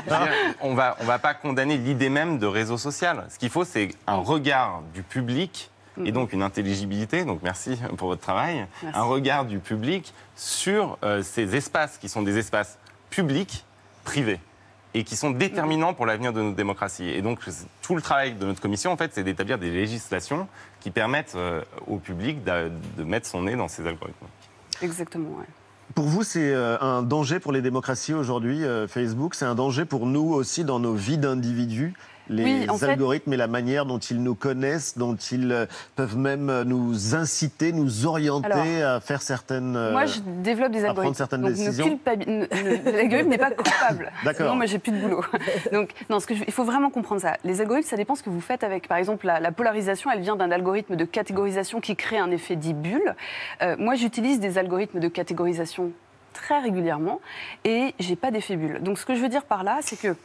[0.61, 3.25] on va, on va pas condamner l'idée même de réseau social.
[3.29, 5.69] Ce qu'il faut, c'est un regard du public
[6.05, 7.25] et donc une intelligibilité.
[7.25, 8.65] Donc merci pour votre travail.
[8.81, 8.97] Merci.
[8.97, 12.79] Un regard du public sur euh, ces espaces qui sont des espaces
[13.09, 13.65] publics,
[14.05, 14.39] privés
[14.93, 17.09] et qui sont déterminants pour l'avenir de notre démocratie.
[17.09, 20.47] Et donc, c'est- tout le travail de notre commission, en fait, c'est d'établir des législations
[20.81, 24.27] qui permettent euh, au public de mettre son nez dans ces algorithmes.
[24.81, 25.45] Exactement, ouais.
[25.95, 29.35] Pour vous, c'est euh, un danger pour les démocraties aujourd'hui, euh, Facebook?
[29.35, 31.93] C'est un danger pour nous aussi dans nos vies d'individus?
[32.29, 35.65] Les Oui, en fait- algorithmes et la manière dont ils nous connaissent, dont ils euh,
[35.95, 38.45] peuvent même euh, nous inciter, nous orienter
[38.81, 39.75] Alors, à faire certaines.
[39.75, 41.15] euh, Moi, je développe des prendre algorithmes.
[41.15, 41.99] certaines Donc, décisions.
[42.85, 44.11] l'algorithme n'est pas coupable.
[44.23, 44.45] D'accord.
[44.47, 45.23] Sinon, moi, j'ai plus de boulot.
[45.71, 47.35] Donc, non, ce que je- il faut vraiment comprendre ça.
[47.43, 48.87] Les algorithmes, ça dépend ce que vous faites avec.
[48.87, 52.55] Par exemple, la, la polarisation, elle vient d'un algorithme de catégorisation qui crée un effet
[52.55, 53.15] dit bulle.
[53.61, 55.91] Euh, moi, j'utilise des algorithmes de catégorisation
[56.33, 57.19] très régulièrement
[57.63, 58.79] et j'ai pas d'effet bulle.
[58.81, 60.15] Donc, ce que je veux dire par là, c'est que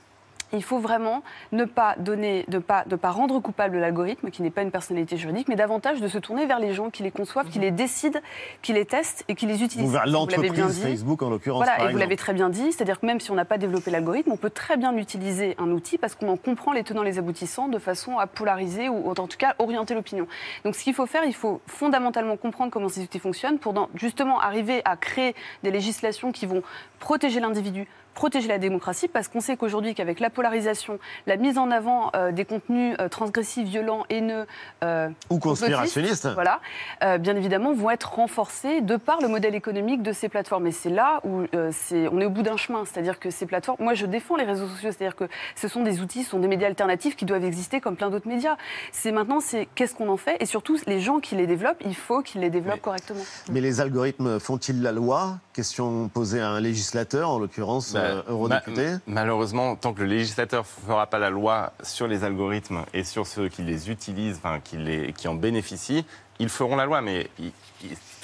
[0.53, 1.22] il faut vraiment
[1.53, 5.57] ne pas donner, de pas, rendre coupable l'algorithme, qui n'est pas une personnalité juridique, mais
[5.57, 8.20] davantage de se tourner vers les gens qui les conçoivent, qui les décident,
[8.62, 9.86] qui les testent et qui les utilisent.
[9.88, 10.90] Ou vers Vous l'avez bien l'entreprise dit.
[10.90, 11.62] Facebook, en l'occurrence.
[11.64, 13.59] Voilà, par et vous l'avez très bien dit, c'est-à-dire que même si on n'a pas
[13.59, 17.03] développé l'algorithme, on peut très bien utiliser un outil parce qu'on en comprend les tenants
[17.03, 20.26] et les aboutissants de façon à polariser ou en tout cas orienter l'opinion.
[20.64, 23.88] Donc ce qu'il faut faire, il faut fondamentalement comprendre comment ces outils fonctionnent pour dans-
[23.94, 26.62] justement arriver à créer des législations qui vont
[27.01, 27.86] protéger l'individu,
[28.18, 30.98] protéger la démocratie, parce qu'on sait qu'aujourd'hui, qu'avec la polarisation,
[31.28, 34.44] la mise en avant euh, des contenus euh, transgressifs, violents, haineux
[34.82, 36.26] euh, Ou conspirationnistes.
[36.34, 36.60] voilà,
[37.04, 40.66] euh, bien évidemment, vont être renforcés de par le modèle économique de ces plateformes.
[40.66, 42.82] Et c'est là où euh, c'est, on est au bout d'un chemin.
[42.84, 46.00] C'est-à-dire que ces plateformes, moi je défends les réseaux sociaux, c'est-à-dire que ce sont des
[46.00, 48.56] outils, ce sont des médias alternatifs qui doivent exister comme plein d'autres médias.
[48.90, 50.36] C'est maintenant, c'est qu'est-ce qu'on en fait?
[50.40, 53.22] Et surtout, les gens qui les développent, il faut qu'ils les développent correctement.
[53.52, 55.38] Mais les algorithmes font-ils la loi?
[55.52, 58.86] Question posée à un législateur, en l'occurrence Bah, euh, eurodéputé.
[58.92, 63.04] ma- malheureusement, tant que le législateur ne fera pas la loi sur les algorithmes et
[63.04, 66.04] sur ceux qui les utilisent, enfin, qui, les, qui en bénéficient,
[66.38, 67.00] ils feront la loi.
[67.00, 67.28] Mais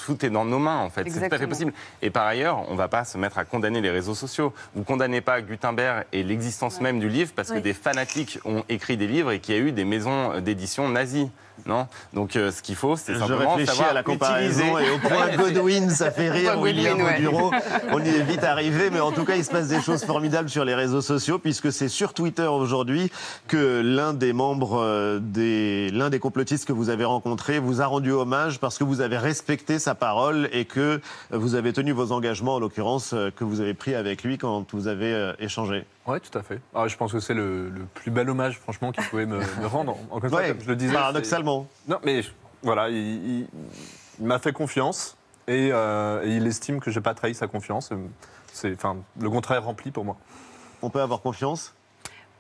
[0.05, 1.09] tout est dans nos mains, en fait.
[1.09, 1.73] C'est tout à fait possible.
[2.03, 4.53] Et par ailleurs, on ne va pas se mettre à condamner les réseaux sociaux.
[4.75, 8.97] Vous condamnez pas Gutenberg et l'existence même du livre parce que des fanatiques ont écrit
[8.97, 11.31] des livres et qu'il y a eu des maisons d'édition nazies.
[11.67, 14.87] Non Donc, euh, ce qu'il faut, c'est Je simplement réfléchis savoir à la comparaison utiliser-
[14.87, 17.27] et au point Godwin, ça fait rire William Godwin, ouais.
[17.27, 17.51] Oduro.
[17.93, 20.51] On y est vite arrivé, mais en tout cas, il se passe des choses formidables
[20.51, 23.11] sur les réseaux sociaux, puisque c'est sur Twitter aujourd'hui
[23.49, 27.87] que l'un des membres euh, des l'un des complotistes que vous avez rencontré vous a
[27.87, 31.01] rendu hommage parce que vous avez respecté sa parole et que
[31.31, 34.67] vous avez tenu vos engagements, en l'occurrence, euh, que vous avez pris avec lui quand
[34.75, 35.85] vous avez échangé.
[36.07, 36.61] Oui, tout à fait.
[36.75, 39.67] Ah, je pense que c'est le, le plus bel hommage, franchement, qu'il pouvait me, me
[39.67, 39.97] rendre.
[40.11, 40.93] Encore une fois, Ouais, comme je le disais.
[40.93, 41.67] paradoxalement.
[41.89, 42.31] Non, mais je-
[42.63, 43.49] voilà, il, il-
[44.21, 45.17] il m'a fait confiance
[45.49, 47.91] et, euh, et il estime que j'ai pas trahi sa confiance.
[48.53, 50.17] C'est, enfin, le contraire rempli pour moi.
[50.83, 51.75] On peut avoir confiance?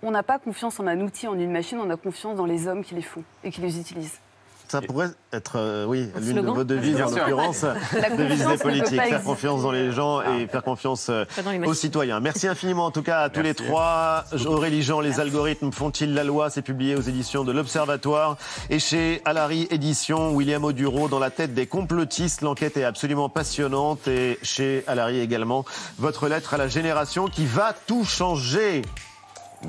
[0.02, 2.68] On n'a pas confiance en un outil, en une machine, on a confiance dans les
[2.68, 4.20] hommes qui les font et qui les utilisent.
[4.68, 8.52] Ça pourrait être, euh, oui, Un l'une de vos devises, en l'occurrence, La devise confiance
[8.52, 9.00] des politiques.
[9.00, 11.24] Faire confiance dans les gens et faire confiance euh,
[11.66, 12.20] aux citoyens.
[12.20, 14.24] Merci infiniment en tout cas à tous les trois.
[14.46, 16.50] Aurélie Jean, les algorithmes font-ils la loi?
[16.50, 18.36] C'est publié aux éditions de l'Observatoire.
[18.70, 22.42] Et chez Alary Éditions, William Oduro, dans la tête des complotistes.
[22.42, 24.08] L'enquête est absolument passionnante.
[24.08, 25.64] Et chez Alary également,
[25.98, 28.82] votre lettre à la génération qui va tout changer.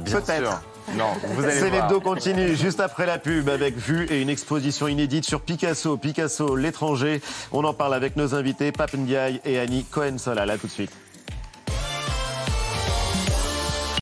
[0.06, 0.62] Peut-être.
[0.94, 4.88] Non, vous allez C'est l'hebdo continue juste après la pub avec vue et une exposition
[4.88, 7.22] inédite sur Picasso, Picasso, l'étranger.
[7.52, 10.50] On en parle avec nos invités Pape Ndiaye et Annie Cohen-Solal.
[10.50, 10.92] À tout de suite.